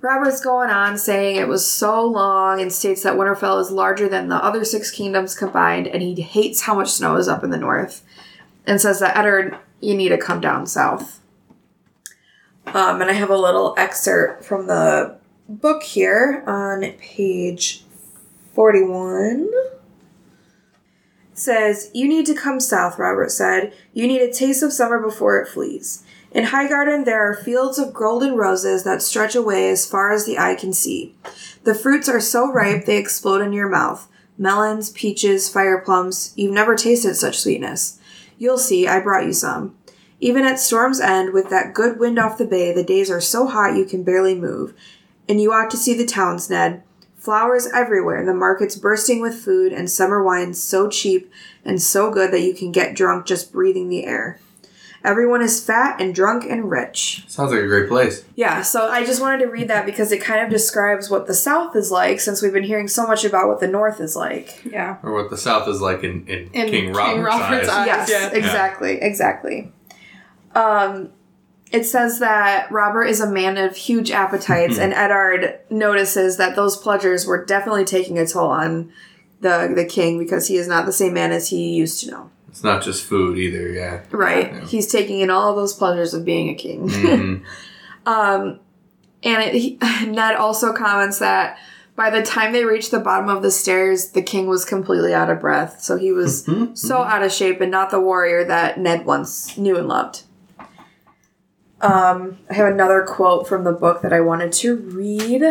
Robert's 0.00 0.40
going 0.40 0.68
on 0.68 0.98
saying 0.98 1.36
it 1.36 1.46
was 1.46 1.70
so 1.70 2.04
long 2.04 2.60
and 2.60 2.72
states 2.72 3.04
that 3.04 3.14
Winterfell 3.14 3.60
is 3.60 3.70
larger 3.70 4.08
than 4.08 4.28
the 4.28 4.34
other 4.34 4.64
six 4.64 4.90
kingdoms 4.90 5.36
combined 5.36 5.86
and 5.86 6.02
he 6.02 6.20
hates 6.20 6.62
how 6.62 6.74
much 6.74 6.90
snow 6.90 7.14
is 7.16 7.28
up 7.28 7.44
in 7.44 7.50
the 7.50 7.56
north 7.56 8.02
and 8.66 8.80
says 8.80 8.98
that 8.98 9.16
Eddard, 9.16 9.56
you 9.80 9.94
need 9.94 10.08
to 10.08 10.18
come 10.18 10.40
down 10.40 10.66
south. 10.66 11.20
Um, 12.66 13.00
and 13.00 13.10
I 13.10 13.12
have 13.12 13.30
a 13.30 13.36
little 13.36 13.74
excerpt 13.78 14.44
from 14.44 14.66
the 14.66 15.18
book 15.48 15.84
here 15.84 16.42
on 16.48 16.82
page 16.98 17.84
41 18.54 19.48
says, 21.40 21.90
You 21.92 22.06
need 22.06 22.26
to 22.26 22.34
come 22.34 22.60
south, 22.60 22.98
Robert 22.98 23.30
said. 23.30 23.72
You 23.92 24.06
need 24.06 24.22
a 24.22 24.32
taste 24.32 24.62
of 24.62 24.72
summer 24.72 25.00
before 25.00 25.40
it 25.40 25.48
flees. 25.48 26.04
In 26.32 26.46
Highgarden, 26.46 27.04
there 27.04 27.20
are 27.20 27.34
fields 27.34 27.78
of 27.78 27.92
golden 27.92 28.36
roses 28.36 28.84
that 28.84 29.02
stretch 29.02 29.34
away 29.34 29.68
as 29.70 29.86
far 29.86 30.12
as 30.12 30.26
the 30.26 30.38
eye 30.38 30.54
can 30.54 30.72
see. 30.72 31.16
The 31.64 31.74
fruits 31.74 32.08
are 32.08 32.20
so 32.20 32.52
ripe 32.52 32.84
they 32.84 32.98
explode 32.98 33.40
in 33.40 33.52
your 33.52 33.68
mouth. 33.68 34.08
Melons, 34.38 34.90
peaches, 34.90 35.48
fire 35.48 35.78
plums. 35.78 36.32
You've 36.36 36.52
never 36.52 36.76
tasted 36.76 37.16
such 37.16 37.40
sweetness. 37.40 37.98
You'll 38.38 38.58
see, 38.58 38.86
I 38.86 39.00
brought 39.00 39.26
you 39.26 39.32
some. 39.32 39.76
Even 40.20 40.44
at 40.44 40.60
Storm's 40.60 41.00
End, 41.00 41.32
with 41.32 41.50
that 41.50 41.74
good 41.74 41.98
wind 41.98 42.18
off 42.18 42.38
the 42.38 42.44
bay, 42.44 42.72
the 42.72 42.84
days 42.84 43.10
are 43.10 43.20
so 43.20 43.46
hot 43.46 43.76
you 43.76 43.84
can 43.84 44.04
barely 44.04 44.34
move. 44.34 44.74
And 45.28 45.40
you 45.40 45.52
ought 45.52 45.70
to 45.70 45.76
see 45.76 45.94
the 45.94 46.06
towns, 46.06 46.48
Ned. 46.48 46.82
Flowers 47.20 47.68
everywhere, 47.74 48.24
the 48.24 48.32
markets 48.32 48.74
bursting 48.76 49.20
with 49.20 49.34
food, 49.34 49.74
and 49.74 49.90
summer 49.90 50.24
wines 50.24 50.60
so 50.60 50.88
cheap 50.88 51.30
and 51.66 51.80
so 51.80 52.10
good 52.10 52.32
that 52.32 52.40
you 52.40 52.54
can 52.54 52.72
get 52.72 52.96
drunk 52.96 53.26
just 53.26 53.52
breathing 53.52 53.90
the 53.90 54.06
air. 54.06 54.40
Everyone 55.04 55.42
is 55.42 55.62
fat 55.62 56.00
and 56.00 56.14
drunk 56.14 56.44
and 56.48 56.70
rich. 56.70 57.24
Sounds 57.28 57.52
like 57.52 57.60
a 57.60 57.66
great 57.66 57.88
place. 57.88 58.24
Yeah, 58.36 58.62
so 58.62 58.88
I 58.88 59.04
just 59.04 59.20
wanted 59.20 59.44
to 59.44 59.50
read 59.50 59.68
that 59.68 59.84
because 59.84 60.12
it 60.12 60.22
kind 60.22 60.42
of 60.42 60.50
describes 60.50 61.10
what 61.10 61.26
the 61.26 61.34
South 61.34 61.76
is 61.76 61.90
like 61.90 62.20
since 62.20 62.40
we've 62.40 62.54
been 62.54 62.64
hearing 62.64 62.88
so 62.88 63.06
much 63.06 63.22
about 63.24 63.48
what 63.48 63.60
the 63.60 63.68
North 63.68 64.00
is 64.00 64.16
like. 64.16 64.62
Yeah. 64.64 64.96
Or 65.02 65.12
what 65.12 65.28
the 65.28 65.36
South 65.36 65.68
is 65.68 65.82
like 65.82 66.02
in, 66.02 66.26
in, 66.26 66.38
In 66.38 66.50
King 66.50 66.70
King 66.70 66.92
Robert's, 66.94 67.24
Robert's 67.24 67.68
eyes. 67.68 67.88
eyes. 67.88 68.08
yes, 68.08 68.10
yeah. 68.10 68.38
exactly, 68.38 69.00
exactly. 69.00 69.72
Um, 70.54 71.12
it 71.72 71.84
says 71.84 72.18
that 72.18 72.70
Robert 72.72 73.04
is 73.04 73.20
a 73.20 73.30
man 73.30 73.56
of 73.58 73.76
huge 73.76 74.10
appetites, 74.10 74.78
and 74.78 74.92
Eddard 74.92 75.60
notices 75.70 76.36
that 76.38 76.56
those 76.56 76.76
pleasures 76.76 77.26
were 77.26 77.44
definitely 77.44 77.84
taking 77.84 78.18
a 78.18 78.26
toll 78.26 78.48
on 78.50 78.92
the 79.40 79.72
the 79.74 79.84
king 79.84 80.18
because 80.18 80.48
he 80.48 80.56
is 80.56 80.68
not 80.68 80.84
the 80.86 80.92
same 80.92 81.14
man 81.14 81.32
as 81.32 81.48
he 81.48 81.70
used 81.74 82.00
to 82.04 82.10
know. 82.10 82.30
It's 82.48 82.64
not 82.64 82.82
just 82.82 83.04
food 83.04 83.38
either, 83.38 83.68
yeah. 83.68 84.00
Right, 84.10 84.52
Yeah. 84.52 84.66
he's 84.66 84.90
taking 84.90 85.20
in 85.20 85.30
all 85.30 85.54
those 85.54 85.72
pleasures 85.72 86.12
of 86.14 86.24
being 86.24 86.48
a 86.48 86.54
king. 86.54 86.88
Mhm. 86.88 87.42
Um, 88.06 88.60
and 89.22 89.42
it, 89.42 89.54
he, 89.54 89.78
Ned 90.06 90.34
also 90.34 90.72
comments 90.72 91.18
that 91.18 91.58
by 91.96 92.08
the 92.08 92.22
time 92.22 92.52
they 92.52 92.64
reached 92.64 92.90
the 92.90 92.98
bottom 92.98 93.28
of 93.28 93.42
the 93.42 93.50
stairs, 93.50 94.08
the 94.12 94.22
king 94.22 94.46
was 94.46 94.64
completely 94.64 95.12
out 95.12 95.28
of 95.28 95.38
breath. 95.40 95.82
So 95.82 95.98
he 95.98 96.10
was 96.10 96.46
Mhm. 96.46 96.76
so 96.76 96.96
out 97.02 97.22
of 97.22 97.30
shape 97.30 97.60
and 97.60 97.70
not 97.70 97.90
the 97.90 98.00
warrior 98.00 98.42
that 98.44 98.80
Ned 98.80 99.04
once 99.04 99.56
knew 99.58 99.76
and 99.76 99.86
loved. 99.86 100.22
Um, 101.80 102.38
I 102.50 102.54
have 102.54 102.70
another 102.72 103.02
quote 103.02 103.48
from 103.48 103.64
the 103.64 103.72
book 103.72 104.02
that 104.02 104.12
I 104.12 104.20
wanted 104.20 104.52
to 104.54 104.76
read 104.76 105.42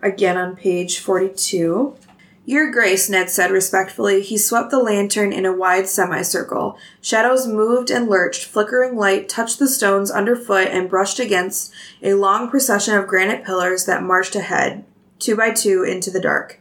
again 0.00 0.36
on 0.36 0.54
page 0.54 1.00
42. 1.00 1.96
Your 2.44 2.70
Grace, 2.72 3.08
Ned 3.08 3.30
said 3.30 3.50
respectfully. 3.50 4.20
He 4.22 4.36
swept 4.36 4.70
the 4.70 4.80
lantern 4.80 5.32
in 5.32 5.46
a 5.46 5.52
wide 5.52 5.88
semicircle. 5.88 6.76
Shadows 7.00 7.46
moved 7.46 7.90
and 7.90 8.08
lurched. 8.08 8.44
Flickering 8.44 8.96
light 8.96 9.28
touched 9.28 9.58
the 9.58 9.68
stones 9.68 10.10
underfoot 10.10 10.68
and 10.68 10.90
brushed 10.90 11.20
against 11.20 11.72
a 12.02 12.14
long 12.14 12.48
procession 12.48 12.94
of 12.94 13.06
granite 13.06 13.44
pillars 13.44 13.84
that 13.86 14.02
marched 14.02 14.34
ahead, 14.34 14.84
two 15.20 15.36
by 15.36 15.50
two, 15.50 15.84
into 15.84 16.10
the 16.10 16.20
dark. 16.20 16.60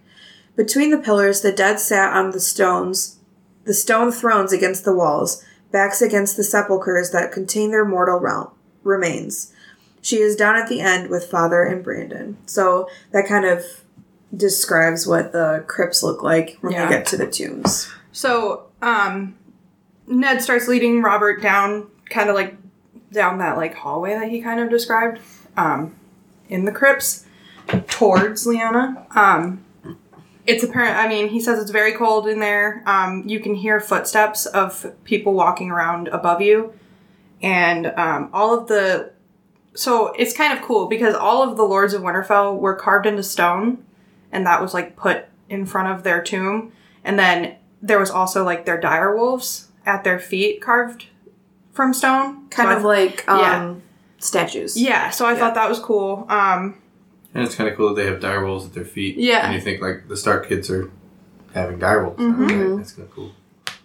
Between 0.55 0.91
the 0.91 0.99
pillars, 0.99 1.41
the 1.41 1.51
dead 1.51 1.79
sat 1.79 2.13
on 2.15 2.31
the 2.31 2.39
stones, 2.39 3.19
the 3.65 3.73
stone 3.73 4.11
thrones 4.11 4.53
against 4.53 4.85
the 4.85 4.95
walls, 4.95 5.43
backs 5.71 6.01
against 6.01 6.37
the 6.37 6.43
sepulchres 6.43 7.11
that 7.11 7.31
contained 7.31 7.73
their 7.73 7.85
mortal 7.85 8.19
realm, 8.19 8.51
remains. 8.83 9.53
She 10.01 10.17
is 10.17 10.35
down 10.35 10.55
at 10.55 10.67
the 10.67 10.81
end 10.81 11.09
with 11.09 11.25
Father 11.25 11.63
and 11.63 11.83
Brandon. 11.83 12.37
So 12.45 12.89
that 13.11 13.27
kind 13.27 13.45
of 13.45 13.63
describes 14.35 15.05
what 15.05 15.31
the 15.31 15.63
crypts 15.67 16.01
look 16.03 16.23
like 16.23 16.57
when 16.61 16.73
Yeah. 16.73 16.85
we 16.87 16.93
get 16.95 17.05
to 17.07 17.17
the 17.17 17.27
tombs. 17.27 17.91
So, 18.11 18.63
um, 18.81 19.35
Ned 20.07 20.41
starts 20.41 20.67
leading 20.67 21.01
Robert 21.01 21.41
down, 21.41 21.87
kind 22.09 22.29
of 22.29 22.35
like 22.35 22.55
down 23.11 23.37
that 23.39 23.57
like 23.57 23.75
hallway 23.75 24.13
that 24.13 24.29
he 24.29 24.41
kind 24.41 24.59
of 24.59 24.69
described, 24.69 25.19
um, 25.57 25.93
in 26.49 26.65
the 26.65 26.71
crypts 26.71 27.25
towards 27.87 28.45
Lyanna. 28.47 29.05
Um, 29.15 29.63
it's 30.47 30.63
apparent. 30.63 30.97
I 30.97 31.07
mean, 31.07 31.29
he 31.29 31.39
says 31.39 31.59
it's 31.61 31.71
very 31.71 31.93
cold 31.93 32.27
in 32.27 32.39
there. 32.39 32.81
Um, 32.85 33.23
you 33.27 33.39
can 33.39 33.55
hear 33.55 33.79
footsteps 33.79 34.45
of 34.47 34.85
people 35.03 35.33
walking 35.33 35.69
around 35.71 36.07
above 36.09 36.41
you, 36.41 36.73
and 37.41 37.87
um, 37.97 38.29
all 38.33 38.57
of 38.59 38.67
the. 38.67 39.11
So 39.73 40.07
it's 40.13 40.35
kind 40.35 40.57
of 40.57 40.63
cool 40.65 40.87
because 40.87 41.15
all 41.15 41.49
of 41.49 41.55
the 41.57 41.63
lords 41.63 41.93
of 41.93 42.01
Winterfell 42.01 42.57
were 42.59 42.75
carved 42.75 43.05
into 43.05 43.23
stone, 43.23 43.83
and 44.31 44.45
that 44.45 44.61
was 44.61 44.73
like 44.73 44.95
put 44.95 45.25
in 45.49 45.65
front 45.65 45.87
of 45.87 46.03
their 46.03 46.21
tomb. 46.21 46.71
And 47.03 47.17
then 47.17 47.55
there 47.81 47.99
was 47.99 48.09
also 48.11 48.43
like 48.43 48.65
their 48.65 48.79
dire 48.79 49.15
wolves 49.15 49.69
at 49.85 50.03
their 50.03 50.19
feet 50.19 50.61
carved 50.61 51.07
from 51.73 51.93
stone. 51.93 52.47
Kind 52.49 52.69
So 52.69 52.77
of 52.77 52.85
I- 52.85 52.87
like 52.87 53.27
um, 53.29 53.39
yeah. 53.39 53.75
statues. 54.19 54.79
yeah. 54.79 55.09
So 55.09 55.25
I 55.25 55.35
thought 55.35 55.55
that 55.55 55.69
was 55.69 55.79
cool. 55.79 56.25
Um, 56.29 56.77
And 57.33 57.43
it's 57.45 57.55
kind 57.55 57.69
of 57.69 57.77
cool 57.77 57.93
that 57.93 57.95
they 58.01 58.07
have 58.11 58.19
direwolves 58.19 58.65
at 58.65 58.73
their 58.73 58.83
feet. 58.85 59.15
Yeah. 59.15 59.45
And 59.45 59.55
you 59.55 59.61
think, 59.61 59.81
like, 59.81 60.09
the 60.09 60.17
Stark 60.17 60.49
kids 60.49 60.69
are 60.69 60.91
having 61.53 61.79
direwolves. 61.79 62.17
Mm-hmm. 62.17 62.77
That's 62.77 62.91
kind 62.91 63.07
of 63.07 63.15
cool. 63.15 63.31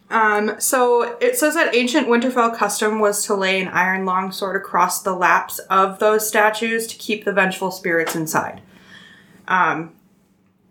Um, 0.08 0.60
so 0.60 1.16
it 1.18 1.36
says 1.36 1.54
that 1.54 1.74
ancient 1.74 2.06
Winterfell 2.06 2.56
custom 2.56 3.00
was 3.00 3.24
to 3.26 3.34
lay 3.34 3.60
an 3.60 3.68
iron 3.68 4.04
longsword 4.04 4.56
across 4.56 5.02
the 5.02 5.14
laps 5.14 5.58
of 5.70 5.98
those 5.98 6.28
statues 6.28 6.86
to 6.88 6.96
keep 6.96 7.24
the 7.24 7.32
vengeful 7.32 7.72
spirits 7.72 8.14
inside. 8.14 8.60
Um, 9.48 9.94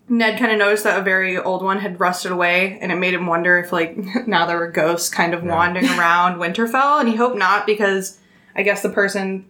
Ned 0.07 0.37
kind 0.39 0.51
of 0.51 0.59
noticed 0.59 0.83
that 0.83 0.99
a 0.99 1.03
very 1.03 1.37
old 1.37 1.63
one 1.63 1.79
had 1.79 1.99
rusted 1.99 2.31
away, 2.31 2.77
and 2.79 2.91
it 2.91 2.95
made 2.95 3.13
him 3.13 3.25
wonder 3.25 3.57
if, 3.57 3.73
like, 3.73 3.97
now 4.27 4.45
there 4.45 4.57
were 4.57 4.69
ghosts 4.71 5.09
kind 5.09 5.33
of 5.33 5.43
wandering 5.43 5.85
around 5.99 6.39
Winterfell, 6.39 6.99
and 6.99 7.09
he 7.09 7.15
hoped 7.15 7.37
not 7.37 7.65
because 7.65 8.19
I 8.55 8.63
guess 8.63 8.81
the 8.81 8.89
person 8.89 9.45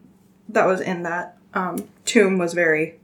that 0.49 0.65
was 0.65 0.81
in 0.81 1.03
that 1.03 1.37
um, 1.53 1.87
tomb 2.05 2.37
was 2.37 2.53
very. 2.53 2.99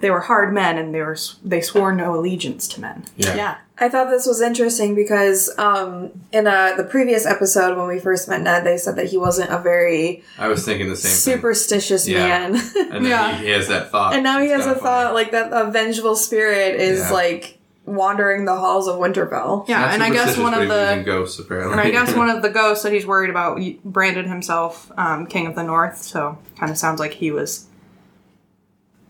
They 0.00 0.10
were 0.10 0.20
hard 0.20 0.52
men, 0.52 0.78
and 0.78 0.94
they 0.94 1.00
were 1.00 1.16
they 1.44 1.60
swore 1.60 1.92
no 1.92 2.14
allegiance 2.18 2.66
to 2.68 2.80
men. 2.80 3.04
Yeah. 3.16 3.34
yeah. 3.36 3.56
I 3.78 3.88
thought 3.90 4.08
this 4.08 4.26
was 4.26 4.40
interesting 4.40 4.94
because 4.94 5.50
um, 5.58 6.10
in 6.32 6.46
uh, 6.46 6.74
the 6.76 6.84
previous 6.84 7.26
episode 7.26 7.76
when 7.76 7.86
we 7.86 7.98
first 8.00 8.26
met 8.28 8.40
Ned, 8.40 8.64
they 8.64 8.78
said 8.78 8.96
that 8.96 9.06
he 9.08 9.18
wasn't 9.18 9.50
a 9.50 9.58
very 9.58 10.22
I 10.38 10.48
was 10.48 10.64
thinking 10.64 10.88
the 10.88 10.96
same 10.96 11.12
superstitious 11.34 12.08
Yeah. 12.08 12.26
man. 12.26 12.54
And 12.54 13.04
then 13.04 13.04
Yeah. 13.04 13.36
he, 13.36 13.46
he 13.46 13.50
has 13.52 13.68
that 13.68 13.90
thought. 13.90 14.14
and 14.14 14.22
now 14.22 14.38
he 14.40 14.46
It's 14.46 14.64
has 14.64 14.66
a 14.66 14.68
funny. 14.70 14.80
thought 14.80 15.14
like 15.14 15.30
that 15.32 15.52
a 15.52 15.70
vengeful 15.70 16.16
spirit 16.16 16.80
is 16.80 17.00
Yeah. 17.00 17.10
like 17.12 17.58
wandering 17.84 18.46
the 18.46 18.56
halls 18.56 18.88
of 18.88 18.96
Winterfell. 18.96 19.68
Yeah, 19.68 19.80
Not 19.80 19.90
and 19.94 20.02
I 20.02 20.10
guess 20.10 20.36
one 20.38 20.54
of 20.54 20.62
he 20.62 20.66
believes 20.66 20.92
in 20.92 20.98
the 21.00 21.04
ghosts, 21.04 21.38
apparently. 21.38 21.72
and 21.72 21.80
I 21.80 21.90
guess 21.90 22.14
one 22.14 22.30
of 22.30 22.42
the 22.42 22.48
ghosts 22.60 22.82
that 22.82 22.92
he's 22.92 23.06
worried 23.06 23.30
about 23.30 23.60
branded 23.84 24.26
himself 24.26 24.90
um, 24.96 25.26
King 25.26 25.46
of 25.46 25.54
the 25.54 25.62
North. 25.62 25.98
So 25.98 26.38
kind 26.58 26.72
of 26.72 26.78
sounds 26.78 26.98
like 26.98 27.12
he 27.12 27.30
was. 27.30 27.66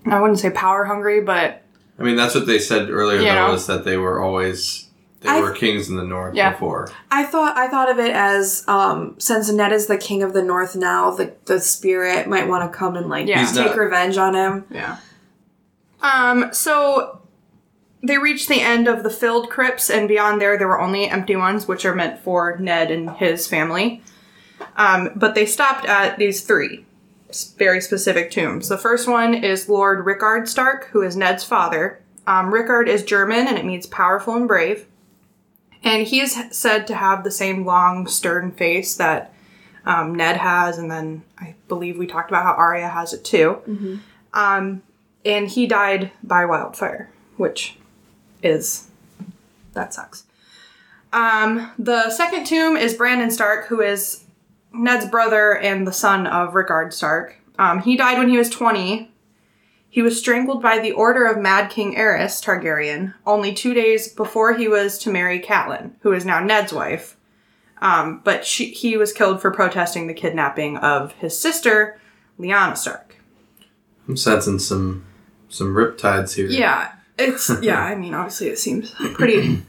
I 0.06 0.20
wouldn't 0.20 0.38
say 0.38 0.50
power 0.50 0.84
hungry, 0.84 1.20
but 1.20 1.62
I 1.98 2.02
mean, 2.02 2.16
that's 2.16 2.34
what 2.34 2.46
they 2.46 2.58
said 2.58 2.90
earlier, 2.90 3.18
You 3.18 3.25
though, 3.26 3.48
know? 3.48 3.54
is 3.54 3.66
that 3.66 3.84
they 3.84 3.96
were 3.96 4.20
always 4.20 4.88
they 5.20 5.30
I- 5.30 5.40
were 5.40 5.52
kings 5.52 5.88
in 5.88 5.96
the 5.96 6.04
north 6.04 6.34
Yeah. 6.34 6.52
before. 6.52 6.90
I 7.10 7.25
thought 7.25 7.56
I 7.56 7.68
thought 7.68 7.90
of 7.90 7.98
it 7.98 8.12
as 8.12 8.64
um, 8.68 9.14
since 9.18 9.50
Ned 9.50 9.72
is 9.72 9.86
the 9.86 9.96
king 9.96 10.22
of 10.22 10.32
the 10.34 10.42
north 10.42 10.76
now, 10.76 11.10
the 11.10 11.32
the 11.46 11.58
spirit 11.60 12.28
might 12.28 12.46
want 12.48 12.70
to 12.70 12.76
come 12.78 12.96
and 12.96 13.08
like 13.08 13.26
Yeah. 13.26 13.44
Take 13.46 13.66
not- 13.66 13.76
revenge 13.76 14.16
on 14.18 14.34
him. 14.34 14.64
yeah. 14.70 14.96
Um. 16.02 16.50
So 16.52 17.20
they 18.02 18.18
reached 18.18 18.48
the 18.48 18.60
end 18.60 18.86
of 18.86 19.02
the 19.02 19.10
filled 19.10 19.48
crypts, 19.50 19.90
and 19.90 20.06
beyond 20.06 20.40
there, 20.40 20.56
there 20.58 20.68
were 20.68 20.80
only 20.80 21.08
empty 21.08 21.34
ones, 21.34 21.66
which 21.66 21.84
are 21.84 21.94
meant 21.94 22.20
for 22.20 22.56
Ned 22.58 22.90
and 22.90 23.10
his 23.12 23.46
family. 23.48 24.02
Um, 24.76 25.10
but 25.16 25.34
they 25.34 25.46
stopped 25.46 25.86
at 25.86 26.18
these 26.18 26.42
three 26.42 26.84
very 27.59 27.80
specific 27.80 28.30
tombs. 28.30 28.68
The 28.68 28.78
first 28.78 29.09
one 29.09 29.35
is 29.35 29.68
Lord 29.68 30.06
Rickard 30.06 30.49
Stark, 30.49 30.87
who 30.88 31.02
is 31.02 31.16
Ned's 31.16 31.45
father. 31.45 32.00
Um, 32.26 32.52
Rickard 32.52 32.88
is 32.88 33.04
German 33.04 33.47
and 33.47 33.59
it 33.59 33.64
means 33.64 33.87
powerful 33.87 34.35
and 34.35 34.49
brave. 34.49 34.87
And 35.83 36.06
he 36.06 36.21
is 36.21 36.37
said 36.50 36.87
to 36.88 36.95
have 36.95 37.23
the 37.23 37.30
same 37.30 37.64
long, 37.64 38.06
stern 38.06 38.50
face 38.52 38.97
that 38.97 39.33
um, 39.85 40.14
Ned 40.14 40.37
has, 40.37 40.78
and 40.78 40.90
then 40.90 41.23
I 41.38 41.54
believe 41.68 41.97
we 41.97 42.09
talked 42.09 42.30
about 42.30 42.42
how 42.42 42.54
Arya 42.54 42.88
has 42.88 43.12
it 43.12 43.25
too. 43.25 43.62
Um, 44.35 44.83
and 45.25 45.49
he 45.49 45.66
died 45.66 46.11
by 46.25 46.45
wildfire, 46.45 47.09
which 47.37 47.76
is 48.42 48.88
that 49.75 49.95
sucks. 49.95 50.25
Um, 51.12 51.71
the 51.78 52.11
second 52.11 52.47
tomb 52.47 52.76
is 52.76 52.95
Brandon 52.95 53.30
Stark, 53.30 53.66
who 53.66 53.80
is 53.80 54.25
Ned's 54.78 55.06
brother 55.06 55.56
and 55.56 55.87
the 55.87 55.92
son 55.92 56.26
of 56.26 56.54
Rickard 56.54 56.92
Stark. 56.92 57.37
Um, 57.59 57.80
he 57.83 57.97
died 57.97 58.18
when 58.18 58.28
he 58.28 58.38
was 58.38 58.50
20. 58.50 59.11
He 59.88 60.02
was 60.02 60.18
strangled 60.18 60.62
by 60.62 60.78
the 60.78 60.92
order 60.92 61.25
of 61.25 61.38
Mad 61.38 61.71
King 61.71 61.95
Aerys 61.95 62.42
Targaryen 62.45 63.14
only 63.26 63.54
two 63.54 63.73
days 63.73 64.09
before 64.09 64.54
he 64.54 64.68
was 64.68 64.99
to 64.99 65.11
marry 65.11 65.40
Catelyn, 65.40 65.92
who 66.00 66.12
is 66.12 66.25
now 66.25 66.40
Ned's 66.40 66.73
wife. 66.73 67.16
Um, 67.80 68.21
but 68.25 68.45
she, 68.45 68.71
he 68.71 68.97
was 68.97 69.12
killed 69.12 69.40
for 69.40 69.50
protesting 69.50 70.06
the 70.06 70.14
kidnapping 70.14 70.76
of 70.78 71.12
his 71.12 71.38
sister, 71.38 71.99
Lyanna 72.38 72.76
Stark. 72.76 73.16
I'm 74.09 74.16
sensing 74.16 74.59
some 74.59 75.04
some 75.49 75.75
riptides 75.75 76.35
here. 76.35 76.47
Yeah, 76.47 76.92
it's 77.18 77.50
yeah. 77.62 77.83
I 77.83 77.95
mean, 77.95 78.14
obviously, 78.14 78.49
it 78.49 78.59
seems 78.59 78.90
pretty. 79.14 79.62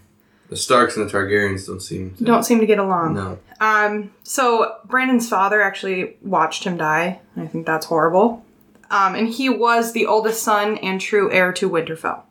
The 0.50 0.56
Starks 0.56 0.96
and 0.96 1.10
the 1.10 1.14
Targaryens 1.14 1.68
don't 1.68 1.82
seem 1.82 2.16
to, 2.16 2.24
don't 2.24 2.44
seem 2.44 2.60
to 2.60 2.66
get 2.66 2.80
along. 2.80 3.16
no. 3.16 3.40
Um, 3.60 4.14
so 4.24 4.76
Brandon's 4.86 5.30
father 5.30 5.62
actually 5.62 6.18
watched 6.22 6.64
him 6.64 6.78
die. 6.78 7.20
I 7.36 7.48
think 7.48 7.66
that's 7.66 7.88
horrible. 7.88 8.46
Um, 8.90 9.16
and 9.16 9.28
he 9.28 9.50
was 9.50 9.92
the 9.92 10.06
oldest 10.06 10.44
son 10.44 10.78
and 10.78 11.02
true 11.02 11.32
heir 11.32 11.52
to 11.54 11.70
Winterfell. 11.70 12.22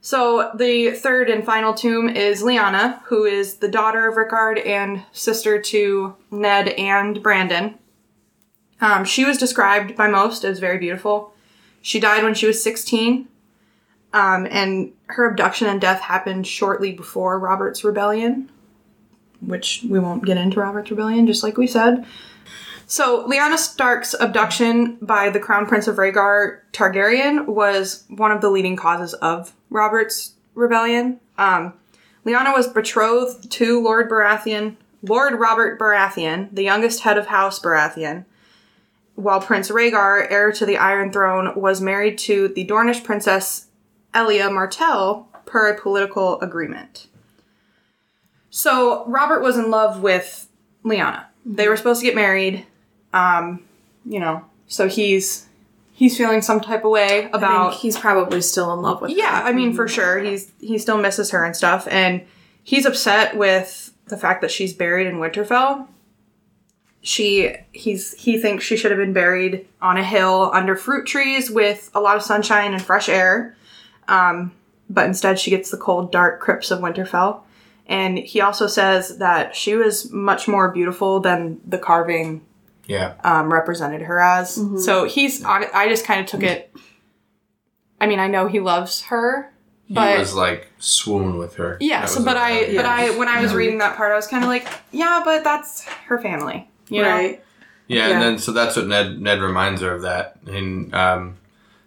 So 0.00 0.50
the 0.54 0.92
third 0.92 1.30
and 1.30 1.44
final 1.44 1.74
tomb 1.74 2.08
is 2.08 2.42
Lyanna, 2.42 3.00
who 3.04 3.24
is 3.24 3.56
the 3.56 3.68
daughter 3.68 4.08
of 4.08 4.16
Rickard 4.16 4.58
and 4.58 5.02
sister 5.12 5.60
to 5.60 6.16
Ned 6.30 6.68
and 6.70 7.22
Brandon. 7.22 7.78
Um, 8.80 9.04
she 9.04 9.24
was 9.24 9.38
described 9.38 9.94
by 9.94 10.08
most 10.08 10.44
as 10.44 10.58
very 10.58 10.78
beautiful. 10.78 11.34
She 11.82 12.00
died 12.00 12.24
when 12.24 12.34
she 12.34 12.46
was 12.46 12.60
16, 12.60 13.28
um, 14.12 14.48
and 14.50 14.92
her 15.06 15.30
abduction 15.30 15.68
and 15.68 15.80
death 15.80 16.00
happened 16.00 16.48
shortly 16.48 16.92
before 16.92 17.38
Robert's 17.38 17.84
rebellion, 17.84 18.50
which 19.46 19.84
we 19.88 19.98
won't 19.98 20.24
get 20.24 20.36
into 20.36 20.60
Robert's 20.60 20.90
rebellion, 20.90 21.26
just 21.26 21.42
like 21.42 21.56
we 21.56 21.66
said. 21.66 22.04
So, 22.86 23.26
Lyanna 23.26 23.56
Stark's 23.56 24.14
abduction 24.14 24.98
by 25.00 25.30
the 25.30 25.40
Crown 25.40 25.66
Prince 25.66 25.88
of 25.88 25.96
Rhaegar 25.96 26.58
Targaryen 26.72 27.46
was 27.46 28.04
one 28.08 28.30
of 28.30 28.40
the 28.40 28.50
leading 28.50 28.76
causes 28.76 29.14
of 29.14 29.54
Robert's 29.70 30.34
rebellion. 30.54 31.18
Um, 31.38 31.72
Lyanna 32.26 32.54
was 32.54 32.68
betrothed 32.68 33.50
to 33.52 33.82
Lord 33.82 34.10
Baratheon, 34.10 34.76
Lord 35.02 35.40
Robert 35.40 35.78
Baratheon, 35.78 36.54
the 36.54 36.62
youngest 36.62 37.00
head 37.00 37.18
of 37.18 37.26
House 37.26 37.58
Baratheon, 37.58 38.24
while 39.14 39.40
Prince 39.40 39.70
Rhaegar, 39.70 40.30
heir 40.30 40.52
to 40.52 40.66
the 40.66 40.76
Iron 40.76 41.12
Throne, 41.12 41.58
was 41.58 41.80
married 41.80 42.18
to 42.18 42.48
the 42.48 42.66
Dornish 42.66 43.02
princess 43.02 43.66
Elia 44.14 44.50
Martell 44.50 45.28
per 45.46 45.70
a 45.70 45.80
political 45.80 46.40
agreement. 46.40 47.08
So 48.54 49.06
Robert 49.06 49.40
was 49.40 49.56
in 49.56 49.70
love 49.70 50.02
with 50.02 50.46
Lyanna. 50.84 51.24
They 51.46 51.68
were 51.68 51.76
supposed 51.76 52.00
to 52.00 52.06
get 52.06 52.14
married. 52.14 52.66
Um, 53.14 53.64
you 54.04 54.20
know, 54.20 54.44
so 54.66 54.88
he's 54.88 55.48
he's 55.92 56.18
feeling 56.18 56.42
some 56.42 56.60
type 56.60 56.84
of 56.84 56.90
way 56.90 57.24
I 57.24 57.28
about 57.28 57.70
think 57.70 57.80
he's 57.80 57.96
probably 57.96 58.42
still 58.42 58.72
in 58.74 58.82
love 58.82 59.00
with 59.00 59.10
her. 59.10 59.16
yeah, 59.16 59.40
I 59.42 59.52
mean 59.52 59.72
for 59.72 59.88
sure. 59.88 60.18
He's 60.18 60.52
he 60.60 60.76
still 60.76 60.98
misses 60.98 61.30
her 61.30 61.44
and 61.44 61.56
stuff 61.56 61.88
and 61.90 62.22
he's 62.62 62.84
upset 62.84 63.36
with 63.38 63.94
the 64.06 64.18
fact 64.18 64.42
that 64.42 64.50
she's 64.50 64.74
buried 64.74 65.06
in 65.06 65.16
Winterfell. 65.16 65.86
She 67.00 67.54
he's 67.72 68.12
he 68.14 68.38
thinks 68.38 68.64
she 68.64 68.76
should 68.76 68.90
have 68.90 69.00
been 69.00 69.14
buried 69.14 69.66
on 69.80 69.96
a 69.96 70.04
hill 70.04 70.50
under 70.52 70.76
fruit 70.76 71.06
trees 71.06 71.50
with 71.50 71.90
a 71.94 72.00
lot 72.00 72.16
of 72.16 72.22
sunshine 72.22 72.74
and 72.74 72.82
fresh 72.82 73.08
air. 73.08 73.56
Um, 74.08 74.52
but 74.90 75.06
instead 75.06 75.38
she 75.38 75.50
gets 75.50 75.70
the 75.70 75.78
cold 75.78 76.12
dark 76.12 76.38
crypts 76.40 76.70
of 76.70 76.80
Winterfell. 76.80 77.40
And 77.92 78.18
he 78.18 78.40
also 78.40 78.66
says 78.66 79.18
that 79.18 79.54
she 79.54 79.74
was 79.76 80.10
much 80.10 80.48
more 80.48 80.70
beautiful 80.72 81.20
than 81.20 81.60
the 81.66 81.78
carving 81.78 82.40
Yeah. 82.86 83.14
um, 83.22 83.52
represented 83.52 84.02
her 84.02 84.18
as. 84.20 84.54
So 84.84 85.04
he's. 85.04 85.44
I 85.44 85.66
I 85.74 85.88
just 85.88 86.04
kind 86.06 86.20
of 86.20 86.26
took 86.26 86.42
it. 86.42 86.74
I 88.00 88.06
mean, 88.06 88.18
I 88.18 88.26
know 88.28 88.46
he 88.48 88.60
loves 88.60 89.02
her, 89.04 89.52
He 89.86 89.94
but 89.94 90.18
was 90.18 90.34
like 90.34 90.68
swoon 90.78 91.38
with 91.38 91.54
her. 91.56 91.76
yeah. 91.80 92.00
That 92.02 92.08
So, 92.10 92.24
but 92.24 92.36
I, 92.36 92.50
happened. 92.50 92.76
but 92.76 92.86
I, 92.86 93.10
when 93.18 93.28
I 93.28 93.40
was 93.42 93.54
reading 93.54 93.78
that 93.78 93.96
part, 93.96 94.10
I 94.10 94.16
was 94.16 94.26
kind 94.26 94.42
of 94.42 94.48
like, 94.48 94.66
yeah, 94.90 95.20
but 95.24 95.44
that's 95.44 95.84
her 96.08 96.18
family, 96.18 96.68
you 96.88 97.02
know. 97.02 97.16
Yeah, 97.20 97.36
Yeah. 97.88 98.08
and 98.08 98.22
then 98.22 98.38
so 98.38 98.50
that's 98.52 98.74
what 98.76 98.86
Ned 98.88 99.20
Ned 99.20 99.40
reminds 99.40 99.82
her 99.82 99.92
of 99.94 100.02
that, 100.02 100.38
and 100.46 100.92
um, 100.94 101.36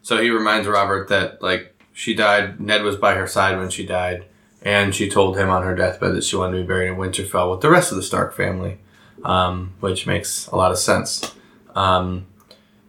so 0.04 0.22
he 0.22 0.30
reminds 0.30 0.68
Robert 0.68 1.08
that 1.10 1.42
like 1.42 1.76
she 1.94 2.14
died. 2.14 2.60
Ned 2.62 2.84
was 2.84 2.96
by 2.96 3.16
her 3.16 3.28
side 3.28 3.58
when 3.58 3.70
she 3.70 3.86
died, 3.86 4.26
and 4.66 4.96
she 4.96 5.08
told 5.08 5.38
him 5.38 5.50
on 5.50 5.64
her 5.64 5.76
deathbed 5.76 6.16
that 6.16 6.24
she 6.24 6.36
wanted 6.36 6.58
to 6.58 6.64
be 6.64 6.68
buried 6.68 6.90
in 6.90 6.98
Winterfell 6.98 7.52
with 7.52 7.62
the 7.62 7.70
rest 7.70 7.92
of 7.92 7.98
the 7.98 8.04
Stark 8.04 8.34
family, 8.34 8.80
um, 9.24 9.76
which 9.80 10.08
makes 10.08 10.48
a 10.48 10.56
lot 10.56 10.72
of 10.72 10.80
sense. 10.80 11.36
Um, 11.76 12.26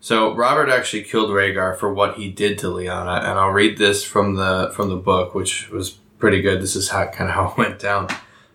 so 0.01 0.35
Robert 0.35 0.71
actually 0.71 1.03
killed 1.03 1.31
Rhaegar 1.31 1.77
for 1.77 1.93
what 1.93 2.15
he 2.15 2.31
did 2.31 2.59
to 2.61 2.69
Lyanna, 2.69 3.19
and 3.19 3.39
I'll 3.39 3.51
read 3.51 3.77
this 3.77 4.03
from 4.03 4.37
the 4.37 4.73
from 4.75 4.89
the 4.89 4.97
book, 4.97 5.35
which 5.35 5.69
was 5.71 5.99
pretty 6.19 6.41
good. 6.41 6.63
This 6.63 6.77
is 6.77 6.89
how 6.89 7.07
kind 7.07 7.29
of 7.29 7.37
how 7.37 7.51
it 7.53 7.59
went 7.59 7.79
down. 7.79 8.09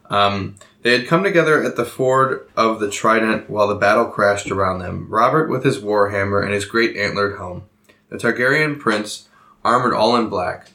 Um, 0.09 0.55
they 0.81 0.97
had 0.97 1.07
come 1.07 1.23
together 1.23 1.63
at 1.63 1.75
the 1.75 1.85
ford 1.85 2.49
of 2.57 2.79
the 2.79 2.89
Trident 2.89 3.49
while 3.49 3.67
the 3.67 3.75
battle 3.75 4.05
crashed 4.05 4.49
around 4.49 4.79
them. 4.79 5.07
Robert 5.09 5.47
with 5.47 5.63
his 5.63 5.77
warhammer 5.77 6.43
and 6.43 6.53
his 6.53 6.65
great 6.65 6.97
antlered 6.97 7.37
helm. 7.37 7.63
The 8.09 8.17
Targaryen 8.17 8.79
prince, 8.79 9.29
armored 9.63 9.93
all 9.93 10.15
in 10.15 10.27
black. 10.27 10.71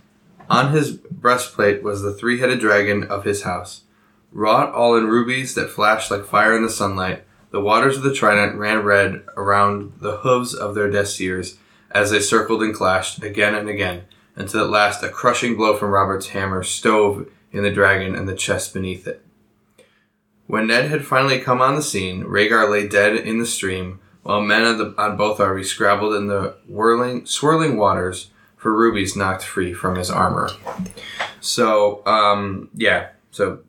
On 0.49 0.73
his 0.73 0.93
breastplate 0.93 1.83
was 1.83 2.03
the 2.03 2.13
three 2.13 2.39
headed 2.39 2.61
dragon 2.61 3.05
of 3.05 3.25
his 3.25 3.43
house. 3.43 3.83
Wrought 4.31 4.73
all 4.73 4.97
in 4.97 5.07
rubies 5.07 5.55
that 5.55 5.71
flashed 5.71 6.11
like 6.11 6.25
fire 6.25 6.55
in 6.55 6.63
the 6.63 6.71
sunlight, 6.71 7.25
the 7.51 7.61
waters 7.61 7.97
of 7.97 8.03
the 8.03 8.13
Trident 8.13 8.57
ran 8.57 8.83
red 8.83 9.25
around 9.37 9.95
the 10.01 10.19
hooves 10.19 10.55
of 10.55 10.75
their 10.75 10.91
destriers 10.91 11.57
as 11.91 12.11
they 12.11 12.21
circled 12.21 12.63
and 12.63 12.75
clashed 12.75 13.23
again 13.23 13.55
and 13.55 13.69
again, 13.69 14.03
until 14.35 14.65
at 14.65 14.71
last 14.71 15.03
a 15.03 15.09
crushing 15.09 15.57
blow 15.57 15.77
from 15.77 15.91
Robert's 15.91 16.29
hammer 16.29 16.63
stove 16.63 17.31
in 17.53 17.63
the 17.63 17.71
dragon 17.71 18.15
and 18.15 18.29
the 18.29 18.35
chest 18.35 18.75
beneath 18.75 19.07
it. 19.07 19.25
When 20.47 20.67
Ned 20.67 20.91
had 20.91 21.07
finally 21.07 21.41
come 21.41 21.61
on 21.61 21.75
the 21.75 21.83
scene, 21.83 22.25
Rhaegar 22.25 22.71
lay 22.71 22.87
dead 22.87 23.17
in 23.17 23.39
the 23.39 23.47
stream, 23.47 24.01
while 24.23 24.41
men 24.41 24.65
on, 24.65 24.79
the, 24.79 24.95
on 24.99 25.17
both 25.17 25.41
armies 25.41 25.71
scrabbled 25.71 26.15
in 26.15 26.27
the 26.27 26.57
whirling, 26.69 27.27
swirling 27.27 27.77
waters 27.77 28.31
for 28.67 28.75
rubies 28.75 29.15
knocked 29.15 29.45
free 29.45 29.73
from 29.73 29.95
his 29.95 30.11
armor. 30.11 30.51
So, 31.41 32.05
um, 32.05 32.69
yeah, 32.75 33.11
so 33.31 33.61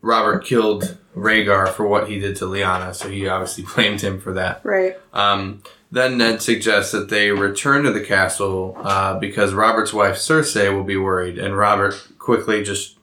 Robert 0.00 0.46
killed 0.46 0.96
Rhaegar 1.14 1.68
for 1.68 1.86
what 1.86 2.08
he 2.08 2.18
did 2.18 2.36
to 2.36 2.46
Lyanna, 2.46 2.94
so 2.94 3.10
he 3.10 3.28
obviously 3.28 3.66
blamed 3.74 4.00
him 4.00 4.18
for 4.18 4.32
that. 4.32 4.64
Right. 4.64 4.96
Um, 5.12 5.62
then 5.92 6.16
Ned 6.16 6.40
suggests 6.40 6.90
that 6.92 7.10
they 7.10 7.30
return 7.32 7.82
to 7.82 7.92
the 7.92 8.00
castle 8.00 8.78
uh, 8.82 9.18
because 9.18 9.52
Robert's 9.52 9.92
wife 9.92 10.16
Cersei 10.16 10.74
will 10.74 10.84
be 10.84 10.96
worried, 10.96 11.38
and 11.38 11.54
Robert 11.54 12.02
quickly 12.18 12.64
just 12.64 12.96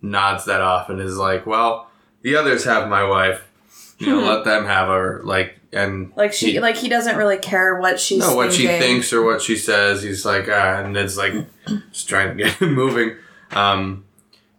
nods 0.00 0.44
that 0.44 0.60
off 0.60 0.88
and 0.88 1.00
is 1.00 1.16
like, 1.16 1.46
"Well, 1.46 1.90
the 2.22 2.36
others 2.36 2.62
have 2.62 2.88
my 2.88 3.02
wife. 3.02 3.50
You 3.98 4.06
know, 4.06 4.20
let 4.36 4.44
them 4.44 4.66
have 4.66 4.86
her." 4.86 5.20
Like, 5.24 5.58
and 5.72 6.12
Like 6.16 6.32
she, 6.32 6.52
he- 6.52 6.60
like 6.60 6.76
he 6.76 6.88
doesn't 6.88 7.16
really 7.16 7.38
care 7.38 7.78
what 7.80 8.00
she's. 8.00 8.20
no, 8.20 8.34
what 8.34 8.52
she 8.52 8.66
thinks 8.66 9.12
or 9.12 9.22
what 9.22 9.40
she 9.42 9.56
says. 9.56 10.02
He's 10.02 10.24
like, 10.24 10.46
ah, 10.48 10.80
and 10.82 10.92
Ned's 10.94 11.16
like, 11.18 11.32
just 11.92 12.08
trying 12.08 12.36
to 12.36 12.42
get 12.44 12.54
him 12.54 12.74
moving. 12.74 13.16
Um, 13.52 14.04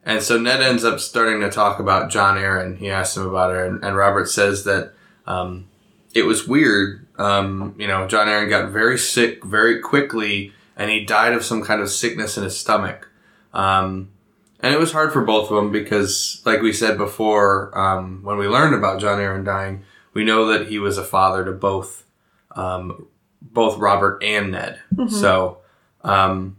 and 0.05 0.21
so 0.23 0.39
Ned 0.39 0.61
ends 0.61 0.83
up 0.83 0.99
starting 0.99 1.41
to 1.41 1.49
talk 1.49 1.79
about 1.79 2.09
Jon 2.09 2.37
Arryn. 2.37 2.77
He 2.77 2.89
asks 2.89 3.15
him 3.17 3.27
about 3.27 3.51
her, 3.51 3.65
and, 3.65 3.83
and 3.83 3.95
Robert 3.95 4.29
says 4.29 4.63
that 4.63 4.93
um, 5.27 5.67
it 6.13 6.23
was 6.23 6.47
weird. 6.47 7.05
Um, 7.19 7.75
you 7.77 7.87
know, 7.87 8.07
Jon 8.07 8.27
Arryn 8.27 8.49
got 8.49 8.71
very 8.71 8.97
sick 8.97 9.43
very 9.45 9.79
quickly, 9.79 10.53
and 10.75 10.89
he 10.89 11.05
died 11.05 11.33
of 11.33 11.43
some 11.45 11.61
kind 11.61 11.81
of 11.81 11.89
sickness 11.91 12.35
in 12.37 12.43
his 12.43 12.57
stomach. 12.59 13.09
Um, 13.53 14.09
and 14.59 14.73
it 14.73 14.79
was 14.79 14.91
hard 14.91 15.11
for 15.13 15.21
both 15.23 15.51
of 15.51 15.55
them 15.55 15.71
because, 15.71 16.41
like 16.45 16.61
we 16.61 16.73
said 16.73 16.97
before, 16.97 17.77
um, 17.77 18.21
when 18.23 18.37
we 18.37 18.47
learned 18.47 18.73
about 18.75 18.99
Jon 18.99 19.19
Arryn 19.19 19.45
dying, 19.45 19.83
we 20.13 20.23
know 20.23 20.45
that 20.47 20.67
he 20.67 20.79
was 20.79 20.97
a 20.97 21.03
father 21.03 21.45
to 21.45 21.51
both 21.51 22.05
um, 22.55 23.07
both 23.41 23.77
Robert 23.77 24.23
and 24.23 24.51
Ned. 24.51 24.79
So, 25.09 25.59
um, 26.03 26.57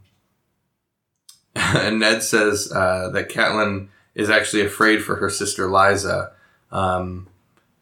and 1.55 2.01
Ned 2.01 2.23
says 2.23 2.73
uh, 2.73 3.11
that 3.12 3.29
Catelyn 3.29 3.88
is 4.15 4.31
actually 4.31 4.62
afraid 4.62 5.03
for 5.03 5.17
her 5.17 5.31
sister 5.31 5.69
Lysa, 5.69 6.33
um, 6.71 7.29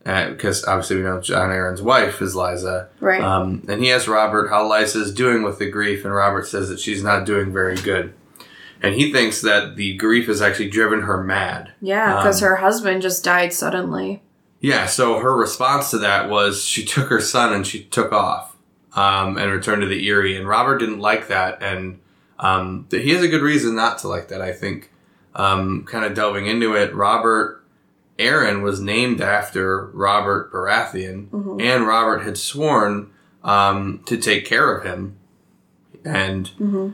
because 0.05 0.65
obviously 0.65 0.97
we 0.97 1.03
know 1.03 1.21
Jon 1.21 1.51
Arryn's 1.51 1.83
wife 1.83 2.21
is 2.23 2.35
Lysa. 2.35 2.89
Right. 3.01 3.23
Um, 3.23 3.65
and 3.69 3.83
he 3.83 3.93
asks 3.93 4.09
Robert 4.09 4.49
how 4.49 4.69
Lysa 4.69 4.97
is 4.97 5.15
doing 5.15 5.43
with 5.43 5.59
the 5.59 5.71
grief, 5.71 6.05
and 6.05 6.15
Robert 6.15 6.47
says 6.47 6.69
that 6.69 6.81
she's 6.81 7.03
not 7.03 7.27
doing 7.27 7.53
very 7.53 7.77
good. 7.77 8.15
And 8.83 8.95
he 8.95 9.13
thinks 9.13 9.43
that 9.43 9.77
the 9.77 9.95
grief 9.97 10.27
has 10.27 10.41
actually 10.41 10.71
driven 10.71 11.03
her 11.03 11.23
mad. 11.23 11.73
yeah, 11.83 12.17
because 12.17 12.43
um, 12.43 12.49
her 12.49 12.57
husband 12.57 13.03
just 13.03 13.23
died 13.23 13.53
suddenly. 13.53 14.23
Yeah, 14.61 14.87
so 14.87 15.19
her 15.21 15.35
response 15.37 15.91
to 15.91 15.99
that 15.99 16.29
was 16.29 16.65
she 16.65 16.85
took 16.85 17.09
her 17.09 17.21
son 17.21 17.53
and 17.53 17.67
she 17.67 17.85
took 17.85 18.13
off 18.13 18.57
um, 18.95 19.39
and 19.39 19.51
returned 19.51 19.81
to 19.83 19.89
the 19.89 20.07
Eyrie. 20.07 20.37
And 20.37 20.47
Robert 20.47 20.79
didn't 20.79 21.01
like 21.01 21.29
that. 21.29 21.63
And 21.63 21.99
um, 22.39 22.87
he 22.91 23.11
has 23.11 23.23
a 23.25 23.29
good 23.29 23.43
reason 23.43 23.75
not 23.75 23.99
to 23.99 24.09
like 24.09 24.29
that, 24.29 24.43
I 24.43 24.53
think. 24.53 24.91
Um, 25.35 25.85
kind 25.85 26.05
of 26.05 26.15
delving 26.15 26.47
into 26.47 26.75
it, 26.75 26.95
Robert 26.95 27.65
Arryn 28.19 28.63
was 28.63 28.81
named 28.81 29.21
after 29.23 29.87
Robert 29.89 30.53
Baratheon, 30.53 31.29
Mhm. 31.31 31.63
and 31.63 31.87
Robert 31.87 32.19
had 32.23 32.37
sworn 32.37 33.11
um, 33.43 34.01
to 34.05 34.19
take 34.19 34.45
care 34.45 34.77
of 34.77 34.85
him. 34.85 35.17
And 36.05 36.49
hmm 36.49 36.91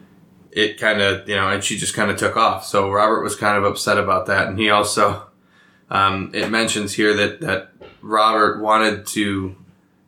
it 0.53 0.81
kind 0.81 1.03
of, 1.03 1.29
you 1.29 1.35
know, 1.37 1.49
and 1.51 1.63
she 1.63 1.77
just 1.77 1.93
kind 1.93 2.11
of 2.11 2.17
took 2.17 2.35
off. 2.35 2.65
So 2.65 2.91
Robert 2.91 3.23
was 3.23 3.37
kind 3.37 3.59
of 3.59 3.65
upset 3.65 3.99
about 3.99 4.25
that. 4.25 4.49
And 4.49 4.59
he 4.59 4.71
also, 4.71 5.26
um, 5.90 6.31
it 6.35 6.51
mentions 6.51 6.94
here 6.94 7.14
that, 7.14 7.40
that 7.40 7.72
Robert 8.03 8.61
wanted 8.61 9.07
to 9.09 9.57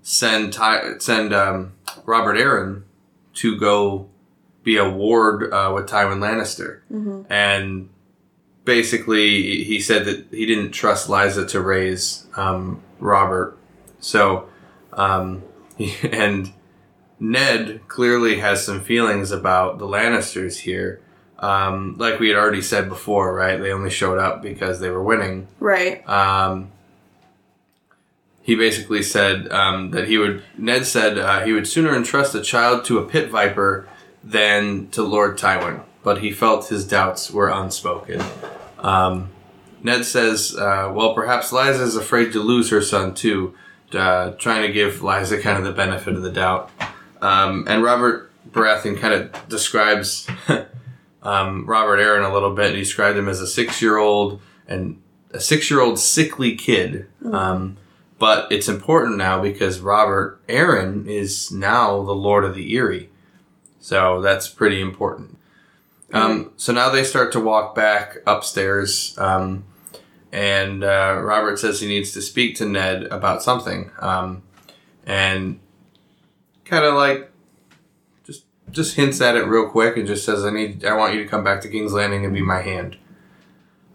send 0.02 0.52
Ty, 0.52 0.98
send 0.98 1.32
um, 1.32 1.72
Robert 2.04 2.36
Arryn 2.36 2.82
to 3.34 3.56
go 3.56 4.08
be 4.62 4.76
a 4.76 4.88
ward 4.88 5.52
uh, 5.52 5.72
with 5.74 5.88
Tywin 5.88 6.18
Lannister. 6.18 6.80
hmm 6.88 7.22
And 7.30 7.90
basically, 8.64 9.64
he 9.64 9.80
said 9.80 10.04
that 10.04 10.26
he 10.30 10.46
didn't 10.46 10.72
trust 10.72 11.08
Lysa 11.08 11.48
to 11.48 11.60
raise 11.60 12.26
um, 12.36 12.82
Robert. 12.98 13.56
So, 14.00 14.48
um, 14.92 15.42
and 16.02 16.52
Ned 17.20 17.80
clearly 17.88 18.40
has 18.40 18.64
some 18.64 18.82
feelings 18.82 19.30
about 19.30 19.78
the 19.78 19.86
Lannisters 19.86 20.60
here. 20.60 21.00
Um, 21.38 21.94
like 21.98 22.18
we 22.18 22.28
had 22.28 22.36
already 22.36 22.62
said 22.62 22.88
before, 22.88 23.32
right? 23.32 23.60
They 23.60 23.72
only 23.72 23.90
showed 23.90 24.18
up 24.18 24.42
because 24.42 24.80
they 24.80 24.90
were 24.90 25.02
winning. 25.02 25.46
Right. 25.60 26.06
Um, 26.08 26.72
he 28.42 28.54
basically 28.54 29.02
said 29.02 29.52
um, 29.52 29.90
that 29.90 30.08
he 30.08 30.16
would. 30.16 30.42
Ned 30.56 30.86
said 30.86 31.18
uh, 31.18 31.44
he 31.44 31.52
would 31.52 31.68
sooner 31.68 31.94
entrust 31.94 32.34
a 32.34 32.40
child 32.40 32.84
to 32.86 32.98
a 32.98 33.04
pit 33.04 33.28
viper 33.28 33.86
than 34.24 34.88
to 34.88 35.02
Lord 35.02 35.36
Tywin, 35.36 35.82
but 36.02 36.22
he 36.22 36.32
felt 36.32 36.68
his 36.68 36.86
doubts 36.86 37.30
were 37.30 37.50
unspoken. 37.50 38.22
Um, 38.78 39.30
Ned 39.82 40.06
says, 40.06 40.56
uh, 40.56 40.90
"Well, 40.94 41.14
perhaps 41.14 41.52
Lysa 41.52 41.82
is 41.82 41.94
afraid 41.94 42.32
to 42.32 42.40
lose 42.40 42.70
her 42.70 42.80
son 42.80 43.14
too, 43.14 43.54
uh, 43.92 44.30
trying 44.38 44.62
to 44.62 44.72
give 44.72 45.00
Lysa 45.00 45.42
kind 45.42 45.58
of 45.58 45.64
the 45.64 45.72
benefit 45.72 46.14
of 46.14 46.22
the 46.22 46.32
doubt." 46.32 46.70
Um, 47.20 47.66
and 47.68 47.82
Robert 47.82 48.30
Baratheon 48.50 48.98
kind 48.98 49.12
of 49.12 49.48
describes 49.48 50.26
um, 51.22 51.66
Robert 51.66 51.98
Arryn 51.98 52.28
a 52.28 52.32
little 52.32 52.54
bit. 52.54 52.74
He 52.74 52.80
described 52.80 53.18
him 53.18 53.28
as 53.28 53.40
a 53.40 53.46
six-year-old 53.46 54.40
and 54.66 55.00
a 55.32 55.40
six-year-old 55.40 55.98
sickly 55.98 56.56
kid. 56.56 57.06
Um, 57.30 57.76
but 58.18 58.50
it's 58.50 58.68
important 58.68 59.16
now 59.16 59.40
because 59.40 59.80
Robert 59.80 60.40
Aaron 60.48 61.08
is 61.08 61.52
now 61.52 62.02
the 62.02 62.14
Lord 62.14 62.44
of 62.44 62.54
the 62.54 62.74
Eyrie, 62.74 63.10
so 63.78 64.20
that's 64.20 64.48
pretty 64.48 64.80
important. 64.80 65.38
Um, 66.12 66.52
so 66.56 66.72
now 66.72 66.88
they 66.88 67.04
start 67.04 67.32
to 67.32 67.40
walk 67.40 67.74
back 67.74 68.16
upstairs, 68.26 69.16
um, 69.18 69.64
and 70.32 70.82
uh, 70.82 71.20
Robert 71.22 71.58
says 71.58 71.80
he 71.80 71.86
needs 71.86 72.12
to 72.12 72.22
speak 72.22 72.56
to 72.56 72.66
Ned 72.66 73.04
about 73.04 73.42
something, 73.42 73.90
um, 74.00 74.42
and 75.06 75.60
kind 76.64 76.84
of 76.84 76.94
like 76.94 77.30
just 78.70 78.96
hints 78.96 79.20
at 79.20 79.36
it 79.36 79.44
real 79.44 79.68
quick 79.68 79.96
and 79.96 80.06
just 80.06 80.24
says, 80.24 80.44
"I 80.44 80.50
need, 80.50 80.84
I 80.84 80.94
want 80.94 81.14
you 81.14 81.22
to 81.22 81.28
come 81.28 81.44
back 81.44 81.60
to 81.62 81.68
King's 81.68 81.92
Landing 81.92 82.24
and 82.24 82.34
be 82.34 82.42
my 82.42 82.62
hand." 82.62 82.96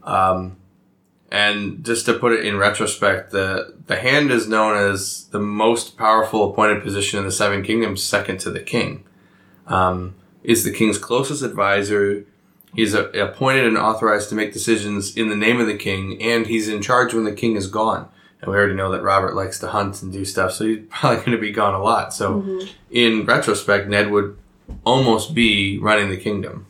Um, 0.04 0.58
and 1.32 1.84
just 1.84 2.06
to 2.06 2.14
put 2.14 2.32
it 2.32 2.46
in 2.46 2.58
retrospect, 2.58 3.32
the 3.32 3.76
the 3.88 3.96
hand 3.96 4.32
is 4.32 4.48
known 4.48 4.78
as 4.78 5.26
the 5.32 5.40
most 5.40 5.98
powerful 5.98 6.52
appointed 6.52 6.84
position 6.84 7.20
in 7.20 7.26
the 7.26 7.32
Seven 7.32 7.64
Kingdoms, 7.64 8.04
second 8.04 8.40
to 8.42 8.52
the 8.52 8.60
king. 8.60 9.04
Um, 9.66 10.16
is 10.44 10.64
the 10.64 10.72
king's 10.72 10.98
closest 10.98 11.42
advisor. 11.42 12.26
He's 12.76 12.94
a, 12.94 13.06
appointed 13.12 13.66
and 13.66 13.78
authorized 13.78 14.30
to 14.30 14.36
make 14.36 14.52
decisions 14.54 15.16
in 15.16 15.30
the 15.30 15.36
name 15.36 15.60
of 15.60 15.68
the 15.68 15.78
king, 15.78 16.22
and 16.22 16.46
he's 16.46 16.68
in 16.68 16.82
charge 16.82 17.14
when 17.14 17.24
the 17.24 17.32
king 17.32 17.56
is 17.56 17.68
gone. 17.68 18.10
And 18.42 18.52
we 18.52 18.58
already 18.58 18.74
know 18.74 18.92
that 18.92 19.02
Robert 19.02 19.36
likes 19.36 19.58
to 19.60 19.70
hunt 19.70 20.04
and 20.04 20.12
do 20.12 20.26
stuff, 20.26 20.52
so 20.52 20.66
he's 20.66 20.86
probably 20.90 21.18
going 21.18 21.32
to 21.32 21.38
be 21.38 21.52
gone 21.52 21.74
a 21.74 21.82
lot. 21.82 22.14
So, 22.14 22.62
in 22.92 23.26
retrospect, 23.26 23.88
Ned 23.88 24.12
would 24.12 24.38
almost 24.84 25.34
be 25.34 25.78
running 25.80 26.10
the 26.10 26.18
kingdom. 26.18 26.66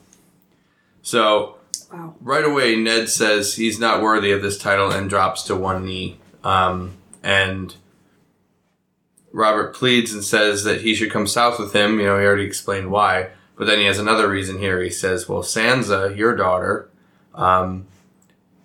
So, 1.02 1.56
Wow. 1.92 2.16
right 2.22 2.44
away, 2.46 2.76
Ned 2.76 3.10
says 3.10 3.56
he's 3.56 3.80
not 3.80 4.02
worthy 4.02 4.32
of 4.32 4.42
this 4.42 4.58
title 4.58 4.90
and 4.92 5.10
drops 5.10 5.44
to 5.44 5.56
one 5.56 5.86
knee. 5.86 6.20
Um, 6.44 6.94
and 7.22 7.76
Robert 9.32 9.76
pleads 9.76 10.14
and 10.14 10.24
says 10.24 10.64
that 10.64 10.82
he 10.82 10.96
should 10.96 11.12
come 11.12 11.28
south 11.28 11.60
with 11.60 11.74
him. 11.74 12.00
You 12.00 12.06
know, 12.08 12.20
he 12.20 12.26
already 12.26 12.46
explained 12.46 12.92
why. 12.92 13.30
But 13.56 13.68
then 13.68 13.80
he 13.80 13.86
has 13.86 14.00
another 14.00 14.28
reason 14.28 14.58
here. 14.60 14.82
He 14.82 14.90
says, 14.90 15.30
well, 15.30 15.44
Sansa, 15.44 16.16
your 16.16 16.36
daughter, 16.36 16.90
um, 17.36 17.86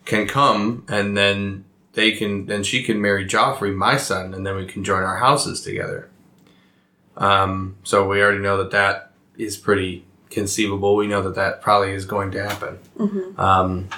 can 0.04 0.26
come 0.26 0.84
and 0.88 1.16
then 1.16 1.64
they 1.92 2.12
can, 2.12 2.46
then 2.46 2.62
she 2.62 2.82
can 2.82 3.00
marry 3.00 3.26
Joffrey, 3.26 3.74
my 3.74 3.96
son, 3.96 4.32
and 4.32 4.46
then 4.46 4.56
we 4.56 4.64
can 4.66 4.84
join 4.84 5.02
our 5.02 5.16
houses 5.16 5.60
together. 5.60 6.08
Um, 7.16 7.76
so 7.82 8.08
we 8.08 8.22
already 8.22 8.38
know 8.38 8.56
that 8.58 8.70
that 8.70 9.07
is 9.38 9.56
pretty 9.56 10.04
conceivable. 10.30 10.96
We 10.96 11.06
know 11.06 11.22
that 11.22 11.34
that 11.36 11.62
probably 11.62 11.92
is 11.92 12.04
going 12.04 12.32
to 12.32 12.46
happen. 12.46 12.78
Um, 13.38 13.88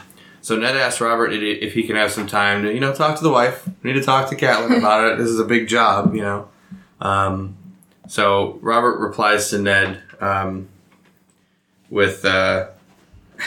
so 0.43 0.57
Ned 0.57 0.77
asks 0.77 1.01
Robert 1.01 1.33
if 1.33 1.75
he 1.75 1.83
can 1.83 1.97
have 1.97 2.13
some 2.13 2.27
time 2.27 2.63
to, 2.63 2.73
you 2.73 2.81
know, 2.81 2.95
talk 2.95 3.17
to 3.17 3.23
the 3.23 3.31
wife. 3.31 3.69
We 3.83 3.93
need 3.93 3.99
to 3.99 4.05
talk 4.05 4.31
to 4.31 4.37
Catelyn 4.37 4.79
about 4.79 5.05
it. 5.13 5.19
This 5.19 5.29
is 5.29 5.39
a 5.41 5.45
big 5.45 5.69
job, 5.69 6.15
you 6.15 6.23
know. 6.23 6.49
Um, 7.01 7.57
so 8.07 8.59
Robert 8.63 8.99
replies 9.01 9.51
to 9.51 9.59
Ned 9.59 10.03
um, 10.21 10.69
with 11.91 12.25
uh, 12.25 12.69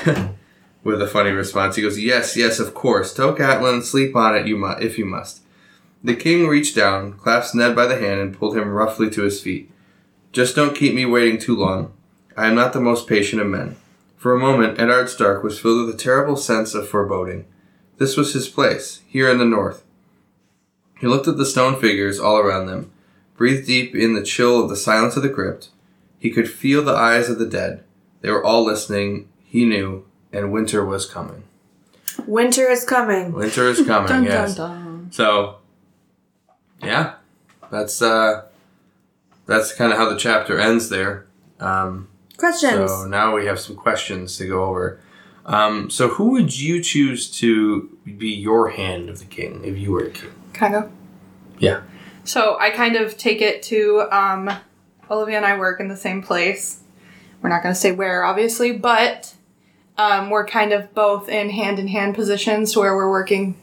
with 0.84 1.02
a 1.02 1.08
funny 1.08 1.32
response. 1.32 1.76
He 1.76 1.82
goes, 1.82 2.00
"Yes, 2.00 2.36
yes, 2.38 2.60
of 2.60 2.74
course. 2.74 3.14
Tell 3.14 3.36
Catelyn, 3.36 3.84
sleep 3.84 4.16
on 4.16 4.36
it, 4.36 4.48
you 4.48 4.58
mu- 4.58 4.78
if 4.80 4.98
you 4.98 5.06
must." 5.06 5.42
The 6.04 6.16
king 6.16 6.48
reached 6.48 6.76
down, 6.76 7.14
clasped 7.14 7.56
Ned 7.56 7.76
by 7.76 7.86
the 7.86 7.98
hand, 7.98 8.20
and 8.20 8.38
pulled 8.38 8.58
him 8.58 8.70
roughly 8.70 9.10
to 9.12 9.24
his 9.24 9.40
feet. 9.42 9.72
Just 10.34 10.56
don't 10.56 10.76
keep 10.76 10.94
me 10.94 11.06
waiting 11.06 11.40
too 11.40 11.56
long. 11.56 11.94
I 12.36 12.48
am 12.48 12.56
not 12.56 12.74
the 12.74 12.82
most 12.82 13.08
patient 13.08 13.42
of 13.42 13.48
men. 13.48 13.76
For 14.18 14.34
a 14.34 14.40
moment, 14.40 14.80
Eddard 14.80 15.10
Stark 15.10 15.44
was 15.44 15.60
filled 15.60 15.86
with 15.86 15.96
a 15.96 15.98
terrible 15.98 16.36
sense 16.36 16.74
of 16.74 16.90
foreboding. 16.90 17.46
This 18.00 18.18
was 18.18 18.34
his 18.34 18.50
place, 18.50 19.02
here 19.08 19.30
in 19.30 19.38
the 19.38 19.46
north. 19.46 19.84
He 21.00 21.08
looked 21.08 21.28
at 21.28 21.38
the 21.38 21.46
stone 21.46 21.80
figures 21.80 22.20
all 22.20 22.38
around 22.38 22.66
them, 22.66 22.92
breathed 23.38 23.68
deep 23.68 23.94
in 23.94 24.16
the 24.16 24.24
chill 24.24 24.64
of 24.64 24.70
the 24.70 24.76
silence 24.76 25.16
of 25.16 25.22
the 25.24 25.30
crypt. 25.30 25.70
He 26.18 26.32
could 26.32 26.50
feel 26.50 26.84
the 26.84 26.96
eyes 26.96 27.30
of 27.30 27.38
the 27.38 27.46
dead. 27.46 27.84
They 28.22 28.32
were 28.32 28.44
all 28.44 28.64
listening, 28.64 29.28
he 29.46 29.66
knew, 29.66 30.06
and 30.32 30.52
winter 30.52 30.84
was 30.84 31.06
coming. 31.06 31.44
Winter 32.26 32.70
is 32.72 32.86
coming. 32.86 33.34
Winter 33.34 33.68
is 33.68 33.86
coming, 33.86 34.08
Dun, 34.08 34.24
yes. 34.24 34.56
dun, 34.56 34.84
dun. 34.84 35.08
So, 35.12 35.58
yeah, 36.82 37.16
that's 37.70 38.02
uh, 38.02 38.46
that's 39.46 39.74
kind 39.74 39.92
of 39.92 39.98
how 39.98 40.10
the 40.10 40.18
chapter 40.18 40.60
ends 40.60 40.90
there. 40.90 41.26
Um, 41.60 42.08
Questions. 42.38 42.92
so 42.92 43.06
now 43.06 43.36
we 43.36 43.46
have 43.46 43.60
some 43.60 43.76
questions 43.76 44.38
to 44.38 44.48
go 44.48 44.64
over. 44.66 45.00
Um, 45.46 45.90
so 45.90 46.08
who 46.10 46.32
would 46.32 46.58
you 46.60 46.82
choose 46.82 47.30
to 47.40 47.98
be 48.18 48.30
your 48.30 48.70
hand 48.70 49.10
of 49.10 49.20
the 49.20 49.26
king 49.26 49.64
if 49.66 49.78
you 49.78 49.92
were 49.92 50.06
a 50.06 50.10
king? 50.10 50.32
Can 50.54 50.74
I 50.76 50.80
go? 50.82 50.92
Yeah. 51.60 51.82
So 52.24 52.58
I 52.60 52.70
kind 52.70 52.96
of 52.96 53.18
take 53.18 53.42
it 53.42 53.62
to 53.64 54.08
um, 54.12 54.50
Olivia 55.12 55.38
and 55.38 55.46
I 55.46 55.58
work 55.58 55.80
in 55.80 55.90
the 55.90 55.98
same 55.98 56.22
place. 56.24 56.80
We're 57.42 57.50
not 57.50 57.62
going 57.62 57.76
to 57.76 57.80
say 57.80 57.92
where, 57.92 58.24
obviously, 58.24 58.72
but 58.72 59.34
um, 59.98 60.30
we're 60.30 60.48
kind 60.48 60.72
of 60.72 60.94
both 60.96 61.28
in 61.28 61.50
hand 61.50 61.78
in 61.80 61.90
hand 61.90 62.16
positions 62.16 62.72
to 62.74 62.80
where 62.80 62.96
we're 62.96 63.10
working. 63.12 63.56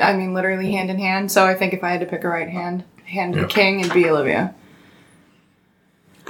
I 0.00 0.12
mean, 0.14 0.34
literally 0.34 0.70
hand 0.72 0.90
in 0.90 0.98
hand. 0.98 1.32
So 1.32 1.46
I 1.46 1.54
think 1.54 1.72
if 1.72 1.82
I 1.82 1.90
had 1.90 2.00
to 2.00 2.06
pick 2.06 2.24
a 2.24 2.28
right 2.28 2.48
hand, 2.48 2.84
hand 3.06 3.34
of 3.34 3.40
Yeah. 3.40 3.46
the 3.46 3.52
king, 3.52 3.80
it'd 3.80 3.94
be 3.94 4.08
Olivia. 4.08 4.54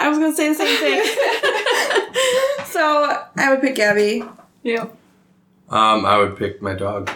I 0.01 0.09
was 0.09 0.19
gonna 0.19 0.35
say 0.35 0.49
the 0.49 0.55
same 0.55 0.79
thing. 0.79 2.65
so 2.67 3.23
I 3.37 3.51
would 3.51 3.61
pick 3.61 3.75
Gabby. 3.77 4.25
Yeah. 4.63 4.87
Um, 5.69 6.05
I 6.05 6.19
would 6.19 6.37
pick 6.37 6.61
my 6.63 6.75
dog. 6.75 7.11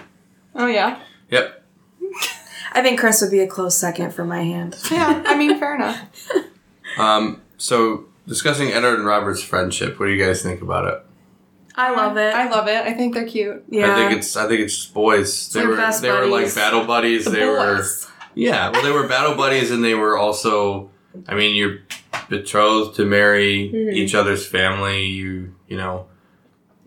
Oh 0.55 0.66
yeah. 0.66 1.01
Yep. 1.31 1.62
I 2.73 2.83
think 2.83 2.99
Chris 2.99 3.20
would 3.23 3.31
be 3.31 3.40
a 3.40 3.47
close 3.47 3.79
second 3.79 4.12
for 4.12 4.25
my 4.25 4.42
hand. 4.42 4.77
Yeah. 4.90 5.23
I 5.27 5.37
mean, 5.37 5.59
fair 5.59 5.77
enough. 5.77 6.01
Um, 6.99 7.40
so 7.57 8.07
discussing 8.27 8.68
Eddard 8.73 8.99
and 8.99 9.07
Robert's 9.07 9.42
friendship, 9.42 9.99
what 9.99 10.07
do 10.07 10.12
you 10.12 10.25
guys 10.25 10.42
think 10.42 10.61
about 10.62 10.87
it? 10.87 11.01
I 11.77 11.90
love 11.94 12.16
it. 12.16 12.35
I 12.35 12.49
love 12.49 12.68
it. 12.68 12.85
I 12.87 12.92
think 12.92 13.14
they're 13.14 13.27
cute. 13.27 13.64
yeah. 13.68 13.92
I 13.92 13.97
think 13.97 14.18
it's 14.18 14.37
I 14.37 14.47
think 14.47 14.61
it's 14.61 14.77
just 14.77 14.94
boys. 14.94 15.53
They 15.53 15.61
They're 15.61 15.70
were 15.70 15.77
best 15.77 16.03
they 16.03 16.11
were 16.11 16.27
like 16.27 16.42
buddies. 16.42 16.55
battle 16.55 16.85
buddies. 16.85 17.25
The 17.25 17.31
they 17.31 17.44
boys. 17.47 18.09
Yeah, 18.37 18.70
well, 18.70 18.83
they 18.83 18.90
were 18.90 19.07
battle 19.09 19.37
buddies, 19.37 19.70
and 19.70 19.83
they 19.85 19.94
were 19.94 20.16
also. 20.18 20.90
I 21.29 21.35
mean, 21.37 21.55
you're 21.55 21.79
betrothed 22.29 22.96
to 22.96 23.05
marry 23.05 23.70
Mm-hmm. 23.72 23.90
each 23.96 24.14
other's 24.14 24.46
family. 24.46 25.05
You, 25.07 25.55
you 25.68 25.77
know, 25.77 26.07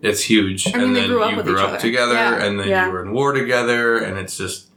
it's 0.02 0.22
huge. 0.24 0.68
I 0.68 0.78
mean, 0.78 0.88
and 0.88 0.96
they 0.96 1.02
then 1.02 1.10
grew 1.10 1.24
up 1.24 1.32
you 1.32 1.38
with 1.38 1.46
grew 1.46 1.60
up 1.60 1.70
other. 1.70 1.80
together, 1.80 2.14
Yeah. 2.14 2.44
and 2.46 2.60
then 2.60 2.68
Yeah. 2.68 2.86
you 2.88 2.92
were 2.94 3.02
in 3.04 3.12
war 3.12 3.34
together, 3.34 3.98
and 3.98 4.18
it's 4.18 4.38
just 4.38 4.68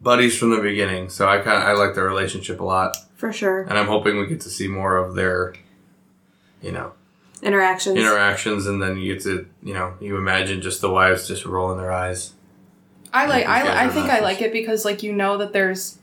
buddies 0.00 0.36
from 0.38 0.50
the 0.50 0.60
beginning. 0.60 1.08
So 1.08 1.28
I 1.28 1.38
kind 1.38 1.56
of 1.58 1.64
I 1.64 1.72
like 1.72 1.94
their 1.94 2.04
relationship 2.04 2.60
a 2.60 2.64
lot, 2.64 2.96
For 3.16 3.32
sure. 3.32 3.62
and 3.62 3.78
I'm 3.78 3.86
hoping 3.88 4.18
we 4.18 4.26
get 4.26 4.40
to 4.42 4.50
see 4.50 4.68
more 4.68 4.96
of 4.96 5.14
their, 5.14 5.54
you 6.62 6.72
know, 6.72 6.92
Interactions. 7.42 7.96
interactions, 7.98 8.66
and 8.66 8.80
then 8.80 8.96
you 8.96 9.12
get 9.14 9.22
to, 9.24 9.46
you 9.62 9.74
know, 9.74 9.94
you 10.00 10.16
imagine 10.16 10.60
just 10.62 10.80
the 10.80 10.90
wives 10.90 11.28
just 11.28 11.44
rolling 11.44 11.78
their 11.78 11.92
eyes. 11.92 12.32
I 13.12 13.26
like. 13.26 13.46
I, 13.46 13.84
I 13.84 13.88
think 13.88 14.06
I 14.10 14.20
like 14.20 14.40
it 14.42 14.52
because 14.52 14.84
like 14.84 15.02
you 15.02 15.12
know 15.12 15.36
that 15.38 15.52
there's. 15.52 15.98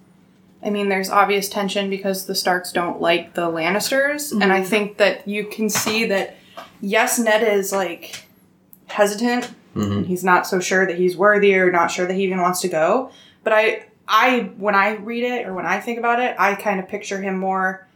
I 0.65 0.69
mean, 0.69 0.89
there's 0.89 1.09
obvious 1.09 1.49
tension 1.49 1.89
because 1.89 2.25
the 2.25 2.35
Starks 2.35 2.71
don't 2.71 3.01
like 3.01 3.33
the 3.33 3.47
Lannisters, 3.47 4.31
and 4.31 4.51
I 4.53 4.63
think 4.63 4.97
that 4.97 5.27
you 5.27 5.45
can 5.45 5.69
see 5.69 6.05
that. 6.05 6.35
Yes, 6.81 7.17
Ned 7.19 7.43
is 7.43 7.71
like 7.71 8.25
hesitant. 8.87 9.51
Mhm. 9.75 10.05
He's 10.05 10.23
not 10.23 10.45
so 10.47 10.59
sure 10.59 10.85
that 10.85 10.97
he's 10.97 11.17
worthy 11.17 11.55
or 11.55 11.71
not 11.71 11.89
sure 11.91 12.05
that 12.05 12.13
he 12.13 12.23
even 12.23 12.39
wants 12.41 12.61
to 12.61 12.67
go. 12.67 13.09
But 13.43 13.53
I, 13.53 13.85
I 14.07 14.51
when 14.57 14.75
I 14.75 14.95
read 14.95 15.23
it 15.23 15.47
or 15.47 15.53
when 15.53 15.65
I 15.65 15.79
think 15.79 15.97
about 15.99 16.19
it, 16.19 16.35
I 16.37 16.55
kind 16.55 16.79
of 16.79 16.87
picture 16.87 17.19
him 17.21 17.37
more 17.39 17.87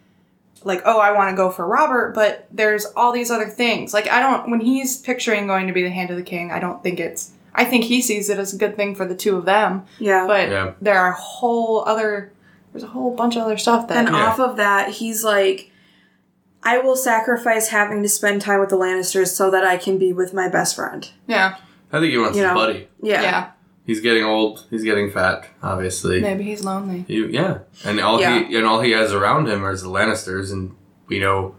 like, 0.64 0.82
oh, 0.86 1.00
I 1.00 1.12
want 1.12 1.30
to 1.30 1.36
go 1.36 1.52
for 1.52 1.66
Robert, 1.68 2.14
but 2.16 2.48
there's 2.52 2.86
all 2.96 3.12
these 3.12 3.30
other 3.30 3.46
things. 3.48 3.94
Like 3.94 4.08
I 4.10 4.20
don't 4.20 4.50
when 4.50 4.60
he's 4.60 4.98
picturing 4.98 5.46
going 5.48 5.68
to 5.68 5.74
be 5.74 5.84
the 5.84 5.90
hand 5.92 6.10
of 6.10 6.18
the 6.18 6.24
king, 6.24 6.52
I 6.52 6.60
don't 6.60 6.82
think 6.82 7.00
it's 7.00 7.32
I 7.54 7.66
think 7.66 7.84
he 7.86 8.02
sees 8.02 8.30
it 8.30 8.38
as 8.40 8.54
a 8.54 8.58
good 8.58 8.76
thing 8.76 8.96
for 8.96 9.06
the 9.06 9.16
two 9.16 9.36
of 9.38 9.46
them. 9.46 9.86
yeah. 10.00 10.26
But 10.28 10.50
Yeah. 10.50 10.72
there 10.82 10.98
are 11.00 11.12
whole 11.12 11.84
other 11.86 12.32
there's 12.78 12.84
a 12.90 12.94
whole 12.94 13.16
bunch 13.16 13.36
of 13.36 13.42
other 13.44 13.58
stuff 13.58 13.88
that 13.88 13.98
And 13.98 14.10
Yeah. 14.10 14.28
off 14.28 14.40
of 14.40 14.58
that, 14.58 14.90
he's 14.90 15.24
like, 15.24 15.72
I 16.63 16.78
will 16.78 16.96
sacrifice 16.96 17.70
having 17.70 18.04
to 18.04 18.10
spend 18.10 18.42
time 18.42 18.60
with 18.60 18.70
the 18.70 18.78
Lannisters 18.78 19.30
so 19.30 19.50
that 19.52 19.63
I 19.63 19.78
can 19.78 19.98
be 19.98 20.13
with 20.13 20.34
my 20.34 20.48
best 20.48 20.76
friend. 20.76 21.10
Yeah. 21.28 21.56
I 21.92 22.00
think 22.00 22.12
he 22.12 22.18
wants 22.20 22.38
You 22.38 22.44
his 22.44 22.50
know. 22.52 22.56
buddy. 22.56 22.88
Yeah. 23.02 23.22
Yeah. 23.22 23.48
He's 23.86 24.02
getting 24.02 24.24
old. 24.26 24.66
He's 24.70 24.84
getting 24.84 25.10
fat. 25.10 25.48
Obviously. 25.63 26.20
Maybe 26.22 26.44
he's 26.44 26.63
lonely. 26.63 27.06
You, 27.08 27.28
yeah, 27.28 27.60
and 27.86 28.00
all 28.02 28.20
Yeah. 28.20 28.44
he 28.44 28.58
and 28.58 28.68
all 28.68 28.82
he 28.82 28.92
has 28.92 29.13
around 29.13 29.48
him 29.48 29.63
is 29.66 29.82
the 29.82 29.88
Lannisters, 29.90 30.52
and 30.52 30.76
we 31.08 31.20
know 31.20 31.56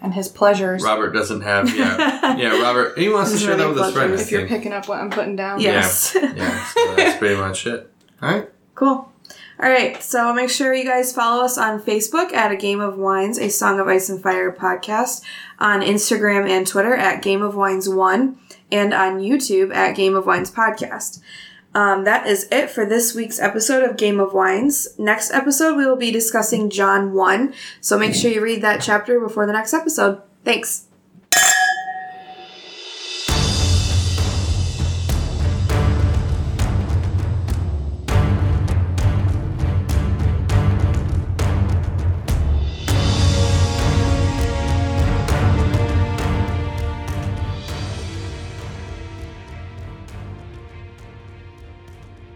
And 0.00 0.14
his 0.14 0.28
pleasures. 0.28 0.84
Robert 0.84 1.10
doesn't 1.10 1.40
have. 1.40 1.74
Yeah, 1.76 2.36
yeah. 2.36 2.62
Robert 2.62 2.96
he 2.96 3.08
wants 3.08 3.32
to 3.32 3.38
share 3.38 3.56
that 3.56 3.58
many 3.58 3.74
with 3.74 3.82
his 3.84 3.92
friends. 3.94 4.10
pleasures. 4.12 4.26
if 4.26 4.30
you're 4.32 4.46
picking 4.46 4.72
up 4.72 4.86
what 4.88 5.00
I'm 5.00 5.10
putting 5.10 5.34
down. 5.34 5.58
Yes. 5.60 6.14
yeah, 6.14 6.64
so 6.66 6.94
that's 6.94 7.18
pretty 7.18 7.34
much 7.36 7.66
it. 7.66 7.92
All 8.22 8.30
right. 8.30 8.48
Cool. 8.76 9.11
All 9.62 9.68
right, 9.70 10.02
so 10.02 10.34
make 10.34 10.50
sure 10.50 10.74
you 10.74 10.84
guys 10.84 11.12
follow 11.12 11.44
us 11.44 11.56
on 11.56 11.80
Facebook 11.80 12.32
at 12.32 12.50
A 12.50 12.56
Game 12.56 12.80
of 12.80 12.98
Wines, 12.98 13.38
a 13.38 13.48
Song 13.48 13.78
of 13.78 13.86
Ice 13.86 14.08
and 14.08 14.20
Fire 14.20 14.50
podcast, 14.50 15.22
on 15.60 15.82
Instagram 15.82 16.50
and 16.50 16.66
Twitter 16.66 16.96
at 16.96 17.22
Game 17.22 17.42
of 17.42 17.54
Wines 17.54 17.88
One, 17.88 18.40
and 18.72 18.92
on 18.92 19.20
YouTube 19.20 19.72
at 19.72 19.94
Game 19.94 20.16
of 20.16 20.26
Wines 20.26 20.50
Podcast. 20.50 21.20
Um, 21.76 22.02
that 22.02 22.26
is 22.26 22.48
it 22.50 22.70
for 22.70 22.84
this 22.84 23.14
week's 23.14 23.38
episode 23.38 23.88
of 23.88 23.96
Game 23.96 24.18
of 24.18 24.32
Wines. 24.34 24.98
Next 24.98 25.30
episode, 25.30 25.76
we 25.76 25.86
will 25.86 25.94
be 25.94 26.10
discussing 26.10 26.68
Jon 26.68 27.12
1, 27.12 27.54
so 27.80 27.96
make 27.96 28.16
sure 28.16 28.32
you 28.32 28.42
read 28.42 28.62
that 28.62 28.82
chapter 28.82 29.20
before 29.20 29.46
the 29.46 29.52
next 29.52 29.72
episode. 29.72 30.22
Thanks. 30.44 30.88